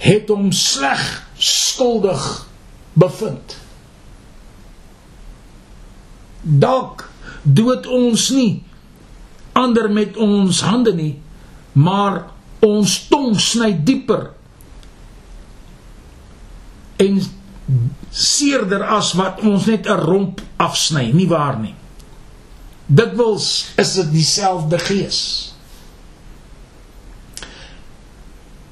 het 0.00 0.28
hom 0.32 0.50
sleg 0.52 1.02
skuldig 1.36 2.24
bevind. 2.92 3.56
Dalk 6.42 7.06
dood 7.44 7.86
ons 7.86 8.30
nie 8.34 8.62
ander 9.52 9.90
met 9.92 10.16
ons 10.16 10.62
hande 10.64 10.92
nie, 10.96 11.14
maar 11.72 12.24
ons 12.64 12.96
tong 13.10 13.36
sny 13.40 13.72
dieper 13.84 14.30
en 17.00 17.20
seerder 18.10 18.82
as 18.96 19.12
wat 19.18 19.40
ons 19.46 19.66
net 19.66 19.86
'n 19.86 20.00
romp 20.00 20.40
afsny, 20.56 21.12
nie 21.12 21.28
waar 21.28 21.58
nie. 21.58 21.74
Dikwels 22.86 23.70
is 23.76 23.94
dit 23.94 24.12
dieselfde 24.12 24.78
gees. 24.78 25.49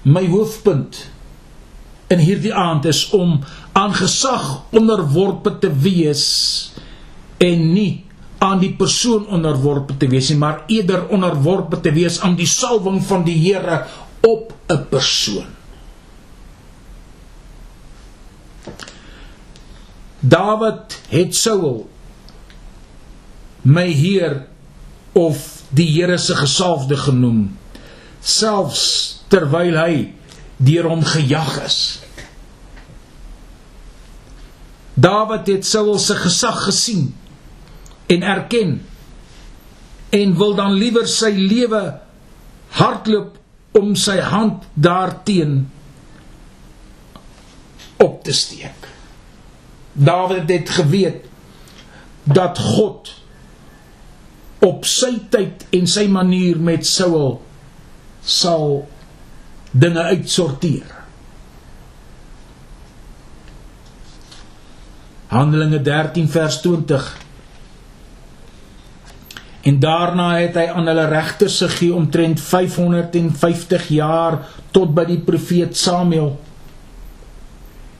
My 0.02 0.26
hoofpunt 0.28 1.08
in 2.08 2.18
hierdie 2.22 2.54
aand 2.54 2.86
is 2.88 3.08
om 3.16 3.40
aan 3.72 3.94
gesag 3.94 4.62
onderworpe 4.70 5.58
te 5.58 5.70
wees 5.72 6.26
en 7.38 7.72
nie 7.72 8.04
aan 8.38 8.60
die 8.62 8.72
persoon 8.78 9.26
onderworpe 9.26 9.96
te 9.98 10.06
wees 10.08 10.30
nie, 10.30 10.38
maar 10.38 10.62
eerder 10.70 11.08
onderworpe 11.14 11.80
te 11.82 11.92
wees 11.92 12.20
aan 12.22 12.36
die 12.38 12.46
salwing 12.46 13.00
van 13.04 13.24
die 13.26 13.36
Here 13.42 13.84
op 14.22 14.54
'n 14.70 14.86
persoon. 14.90 15.46
Dawid 20.20 21.00
het 21.08 21.36
Saul 21.36 21.88
my 23.62 23.86
Heer 23.90 24.46
of 25.12 25.62
die 25.68 25.86
Here 25.92 26.18
se 26.18 26.34
gesalfde 26.34 26.96
genoem, 26.96 27.58
selfs 28.20 29.17
terwyl 29.32 29.76
hy 29.78 29.94
deur 30.58 30.88
hom 30.90 31.04
gejag 31.06 31.54
is. 31.64 31.78
Dawid 34.98 35.46
het 35.46 35.66
Saul 35.66 35.98
se 36.02 36.16
gesag 36.18 36.64
gesien 36.66 37.12
en 38.10 38.22
erken 38.26 38.78
en 40.10 40.36
wil 40.40 40.54
dan 40.58 40.74
liewer 40.74 41.06
sy 41.06 41.30
lewe 41.36 41.82
hardloop 42.80 43.36
om 43.78 43.94
sy 43.98 44.18
hand 44.24 44.64
daarteen 44.74 45.60
op 48.02 48.24
te 48.24 48.34
steek. 48.34 48.88
Dawid 49.92 50.50
het 50.50 50.70
geweet 50.80 51.26
dat 52.26 52.58
God 52.58 53.12
op 54.64 54.86
sy 54.88 55.14
tyd 55.30 55.62
en 55.74 55.86
sy 55.86 56.08
manier 56.10 56.58
met 56.58 56.86
Saul 56.86 57.36
sal 58.24 58.88
dinge 59.78 60.02
uitsorteer. 60.02 60.96
Handelinge 65.28 65.82
13 65.82 66.28
vers 66.28 66.60
20 66.60 67.08
En 69.68 69.78
daarna 69.78 70.28
het 70.38 70.54
hy 70.56 70.66
aan 70.72 70.86
hulle 70.88 71.06
regters 71.10 71.58
gegee 71.60 71.94
omtrent 71.94 72.40
550 72.40 73.88
jaar 73.92 74.38
tot 74.72 74.94
by 74.96 75.04
die 75.08 75.18
profeet 75.20 75.76
Samuel. 75.76 76.36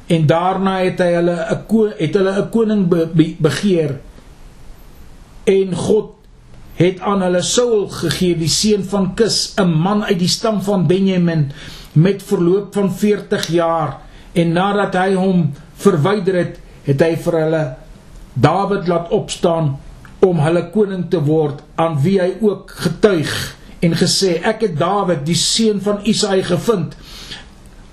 En 0.09 0.25
daarna 0.27 0.79
het 0.87 1.03
hy 1.05 1.11
hulle 1.19 1.37
'n 1.37 1.91
het 1.99 2.15
hulle 2.15 2.33
'n 2.41 2.49
koning 2.51 2.89
be, 2.89 3.09
be, 3.13 3.35
begeer. 3.39 3.99
En 5.45 5.75
God 5.75 6.15
het 6.79 7.01
aan 7.03 7.23
hulle 7.27 7.43
Saul 7.43 7.89
gegee, 7.91 8.37
die 8.39 8.51
seun 8.51 8.85
van 8.87 9.15
Kis, 9.19 9.55
'n 9.59 9.73
man 9.83 10.05
uit 10.05 10.19
die 10.19 10.29
stam 10.29 10.63
van 10.63 10.87
Benjamin 10.87 11.51
met 11.93 12.23
verloop 12.23 12.75
van 12.75 12.93
40 12.95 13.47
jaar. 13.47 13.99
En 14.33 14.53
nadat 14.53 14.95
hy 14.95 15.15
hom 15.15 15.53
verwyder 15.75 16.35
het, 16.35 16.59
het 16.85 17.01
hy 17.01 17.17
vir 17.17 17.33
hulle 17.43 17.77
Dawid 18.39 18.87
laat 18.87 19.11
opstaan 19.11 19.79
om 20.23 20.39
hulle 20.39 20.71
koning 20.71 21.09
te 21.11 21.21
word 21.25 21.63
aan 21.75 21.99
wie 22.03 22.19
hy 22.21 22.37
ook 22.41 22.71
getuig 22.71 23.33
en 23.83 23.95
gesê 23.99 24.39
ek 24.47 24.63
het 24.67 24.79
Dawid 24.79 25.25
die 25.27 25.39
seun 25.39 25.81
van 25.83 26.03
Isaai 26.03 26.43
gevind 26.43 26.95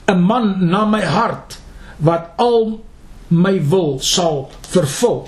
'n 0.07 0.21
man 0.21 0.69
na 0.69 0.85
my 0.85 1.01
hart 1.01 1.57
wat 1.97 2.29
al 2.37 2.79
my 3.29 3.57
wil 3.69 3.99
sal 3.99 4.49
vervul 4.69 5.25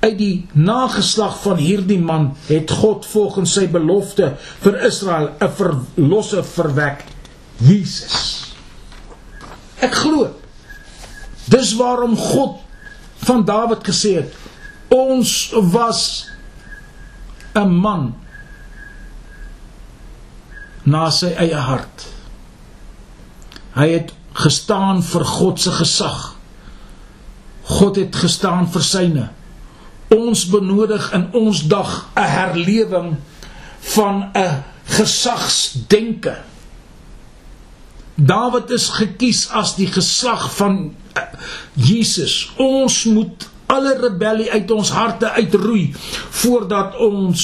uit 0.00 0.18
die 0.18 0.46
nageslag 0.52 1.38
van 1.42 1.60
hierdie 1.60 2.00
man 2.00 2.30
het 2.46 2.70
God 2.70 3.06
volgens 3.06 3.54
sy 3.56 3.66
belofte 3.72 4.34
vir 4.64 4.80
Israel 4.86 5.30
'n 5.40 5.52
verlosser 5.60 6.44
verwek 6.44 7.04
Jesus. 7.58 8.52
Ek 9.80 9.94
glo 9.94 10.34
dis 11.48 11.74
waarom 11.76 12.16
God 12.16 12.60
van 13.26 13.44
Dawid 13.44 13.84
gesê 13.86 14.14
het 14.20 14.34
ons 14.88 15.52
was 15.72 16.26
'n 17.54 17.68
man 17.68 18.14
na 20.84 21.10
sy 21.10 21.32
eie 21.34 21.56
hart. 21.56 22.06
Hy 23.74 23.88
het 23.88 24.12
gestaan 24.32 25.02
vir 25.02 25.24
God 25.24 25.60
se 25.60 25.70
gesag. 25.70 26.36
God 27.62 27.96
het 27.96 28.16
gestaan 28.16 28.68
vir 28.70 28.82
syne 28.82 29.28
ons 30.08 30.46
benodig 30.46 31.12
in 31.12 31.28
ons 31.32 31.66
dag 31.66 32.08
'n 32.14 32.20
herlewing 32.20 33.16
van 33.78 34.30
'n 34.34 34.62
gesagsdenke. 34.84 36.36
Dawid 38.14 38.70
is 38.70 38.88
gekies 38.88 39.48
as 39.50 39.74
die 39.76 39.86
geslag 39.86 40.54
van 40.54 40.94
eh, 41.12 41.22
Jesus. 41.72 42.52
Ons 42.56 43.04
moet 43.04 43.48
alle 43.66 43.98
rebellie 44.00 44.50
uit 44.52 44.70
ons 44.70 44.90
harte 44.90 45.30
uitroei 45.30 45.94
voordat 46.30 46.96
ons 46.96 47.42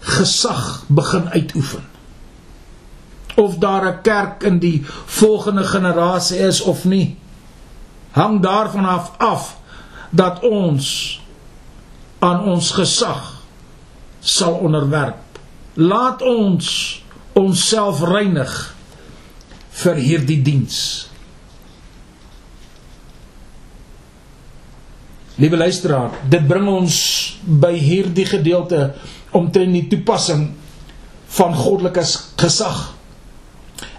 gesag 0.00 0.84
begin 0.86 1.28
uitoefen. 1.28 1.84
Of 3.34 3.56
daar 3.56 3.86
'n 3.86 4.02
kerk 4.02 4.42
in 4.42 4.58
die 4.58 4.84
volgende 5.06 5.64
generasie 5.64 6.38
is 6.38 6.60
of 6.60 6.84
nie, 6.84 7.18
hang 8.10 8.42
daarvan 8.42 8.84
af 8.84 9.12
af 9.18 9.56
dat 10.10 10.40
ons 10.42 11.19
aan 12.20 12.44
ons 12.52 12.70
gesag 12.76 13.40
sal 14.20 14.60
onderwerp. 14.60 15.40
Laat 15.80 16.22
ons 16.22 16.68
onsself 17.38 18.02
reinig 18.04 18.52
vir 19.80 20.00
hierdie 20.02 20.40
diens. 20.44 20.80
Liewe 25.40 25.56
luisteraar, 25.56 26.18
dit 26.28 26.44
bring 26.44 26.68
ons 26.68 26.96
by 27.40 27.72
hierdie 27.80 28.26
gedeelte 28.28 28.90
omtrent 29.32 29.72
die 29.72 29.86
toepassing 29.88 30.50
van 31.38 31.54
goddelike 31.56 32.04
gesag. 32.42 32.80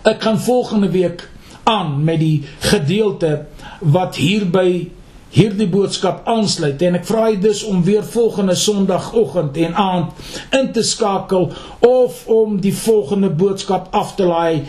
Ek 0.06 0.22
gaan 0.22 0.38
volgende 0.38 0.92
week 0.94 1.26
aan 1.66 2.04
met 2.06 2.20
die 2.22 2.44
gedeelte 2.70 3.48
wat 3.82 4.20
hierby 4.22 4.92
hierdie 5.32 5.68
boodskap 5.72 6.26
aansluit 6.28 6.82
en 6.84 6.98
ek 7.00 7.06
vra 7.08 7.30
jy 7.30 7.38
dus 7.44 7.62
om 7.68 7.84
weer 7.88 8.04
volgende 8.04 8.56
Sondagoggend 8.60 9.58
en 9.64 9.78
aand 9.80 10.34
in 10.58 10.72
te 10.76 10.84
skakel 10.84 11.52
of 11.88 12.26
om 12.32 12.58
die 12.64 12.74
volgende 12.76 13.30
boodskap 13.30 13.88
af 13.96 14.16
te 14.18 14.28
laai 14.28 14.66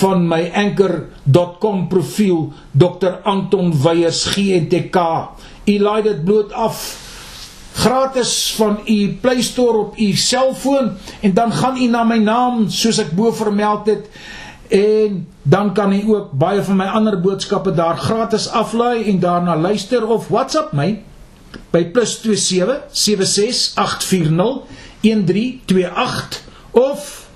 van 0.00 0.26
my 0.26 0.40
anchor.com 0.64 1.86
profiel 1.92 2.48
Dr 2.72 3.20
Anton 3.28 3.70
Weyers 3.82 4.24
GNTK. 4.34 4.98
U 5.66 5.78
laai 5.78 6.02
dit 6.02 6.24
bloot 6.24 6.52
af 6.52 6.82
gratis 7.80 8.54
van 8.56 8.80
u 8.86 8.98
Play 9.20 9.42
Store 9.42 9.78
op 9.78 9.98
u 9.98 10.12
selfoon 10.16 10.90
en 11.20 11.34
dan 11.34 11.52
gaan 11.52 11.76
u 11.76 11.86
na 11.86 12.02
my 12.04 12.18
naam 12.18 12.66
soos 12.68 12.98
ek 12.98 13.14
bo 13.16 13.30
vermeld 13.32 13.86
het 13.86 14.08
en 14.70 15.26
dan 15.42 15.74
kan 15.74 15.92
jy 15.92 16.04
ook 16.06 16.32
baie 16.38 16.62
van 16.62 16.76
my 16.78 16.86
ander 16.86 17.20
boodskappe 17.20 17.74
daar 17.74 17.98
gratis 17.98 18.48
aflaai 18.48 19.04
en 19.10 19.18
daarna 19.20 19.56
luister 19.56 20.06
of 20.06 20.28
WhatsApp 20.28 20.72
my 20.72 21.02
by 21.70 21.84
+27 21.92 21.92
76840 22.90 24.62
1328 25.00 26.42
of 26.70 27.28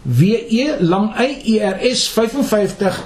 w 0.02 0.22
e 0.50 0.76
lang 0.80 1.14
y 1.20 1.56
e 1.56 1.60
r 1.64 1.78
s 1.96 2.08
55 2.08 3.04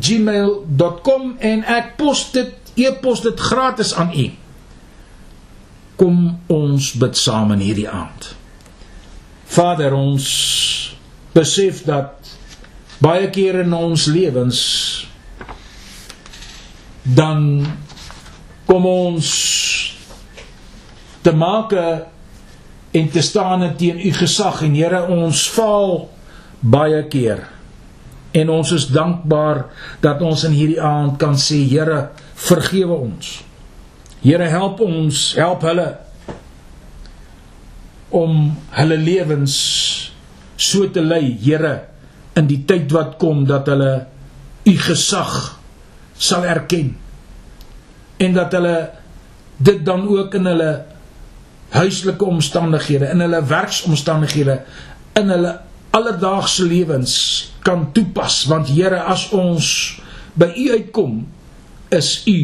@gmail.com 0.00 1.36
en 1.38 1.64
ek 1.64 1.96
pos 1.96 2.30
dit 2.32 2.54
e-pos 2.74 3.20
dit 3.22 3.40
gratis 3.40 3.94
aan 3.94 4.10
u. 4.14 4.30
Kom 5.98 6.38
ons 6.52 6.92
bid 7.00 7.18
saam 7.18 7.52
in 7.56 7.64
hierdie 7.64 7.88
aand. 7.90 8.32
Vader, 9.48 9.96
ons 9.96 10.26
besef 11.34 11.82
dat 11.86 12.30
baie 13.02 13.28
keer 13.34 13.62
in 13.64 13.74
ons 13.74 14.06
lewens 14.10 14.60
dan 17.02 17.64
kom 18.68 18.86
ons 18.86 19.28
te 21.24 21.32
maak 21.32 21.72
en 22.92 23.10
te 23.12 23.22
staan 23.24 23.64
teen 23.80 24.00
u 24.00 24.12
gesag 24.12 24.62
en 24.66 24.74
Here 24.76 25.06
ons 25.12 25.46
faal 25.48 26.08
baie 26.60 27.00
keer. 27.08 27.46
En 28.36 28.50
ons 28.52 28.70
is 28.76 28.88
dankbaar 28.92 29.64
dat 30.04 30.22
ons 30.22 30.44
in 30.44 30.56
hierdie 30.56 30.80
aand 30.80 31.16
kan 31.20 31.36
sê 31.40 31.62
Here, 31.64 32.10
vergewe 32.34 32.98
ons. 33.08 33.47
Here 34.22 34.48
help 34.50 34.80
ons, 34.82 35.32
help 35.38 35.62
hulle 35.66 35.88
om 38.14 38.48
hulle 38.74 38.96
lewens 38.98 39.54
so 40.58 40.88
te 40.90 41.02
lei, 41.04 41.36
Here, 41.38 41.74
in 42.38 42.48
die 42.50 42.62
tyd 42.66 42.90
wat 42.94 43.16
kom 43.20 43.44
dat 43.46 43.68
hulle 43.70 43.92
u 44.68 44.74
gesag 44.82 45.34
sal 46.18 46.44
erken 46.50 46.96
en 48.18 48.34
dat 48.34 48.54
hulle 48.56 48.76
dit 49.62 49.84
dan 49.86 50.04
ook 50.10 50.34
in 50.34 50.46
hulle 50.50 50.70
huislike 51.74 52.24
omstandighede, 52.24 53.10
in 53.12 53.22
hulle 53.22 53.42
werksomstandighede, 53.46 54.60
in 55.18 55.30
hulle 55.30 55.52
alledaagse 55.94 56.66
lewens 56.66 57.14
kan 57.66 57.88
toepas. 57.94 58.44
Want 58.50 58.70
Here 58.72 59.02
as 59.06 59.28
ons 59.34 59.68
by 60.38 60.50
u 60.56 60.70
uitkom 60.78 61.20
is 61.94 62.22
u 62.26 62.38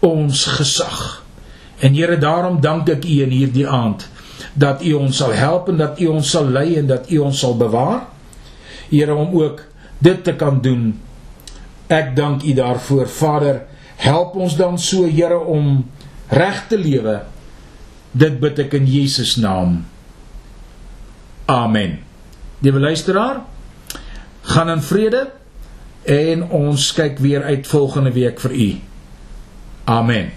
ons 0.00 0.44
gesag. 0.58 1.24
En 1.78 1.94
Here 1.94 2.18
daarom 2.18 2.60
dank 2.60 2.88
ek 2.88 3.04
u 3.04 3.22
in 3.22 3.30
hierdie 3.30 3.68
aand 3.68 4.08
dat 4.56 4.82
U 4.84 4.92
ons 5.00 5.16
sal 5.16 5.34
help 5.36 5.68
en 5.68 5.80
dat 5.80 6.00
U 6.00 6.12
ons 6.16 6.30
sal 6.30 6.48
lei 6.52 6.76
en 6.80 6.88
dat 6.88 7.10
U 7.12 7.20
ons 7.28 7.38
sal 7.38 7.56
bewaar. 7.56 8.06
Here 8.88 9.14
om 9.14 9.34
ook 9.36 9.62
dit 9.98 10.22
te 10.24 10.34
kan 10.36 10.60
doen. 10.64 10.94
Ek 11.92 12.14
dank 12.16 12.44
U 12.44 12.54
daarvoor. 12.56 13.08
Vader, 13.08 13.62
help 14.00 14.36
ons 14.36 14.56
dan 14.56 14.78
so 14.78 15.06
Here 15.08 15.38
om 15.38 15.84
reg 16.32 16.64
te 16.68 16.78
lewe. 16.80 17.20
Dit 18.16 18.40
bid 18.40 18.64
ek 18.64 18.78
in 18.78 18.88
Jesus 18.88 19.36
naam. 19.36 19.82
Amen. 21.46 22.00
Liewe 22.64 22.80
luisteraar, 22.80 23.42
gaan 24.42 24.70
in 24.72 24.82
vrede 24.82 25.26
en 26.08 26.46
ons 26.54 26.88
kyk 26.96 27.20
weer 27.22 27.44
uit 27.44 27.68
volgende 27.68 28.10
week 28.16 28.40
vir 28.42 28.54
u. 28.56 28.68
Amen. 29.88 30.32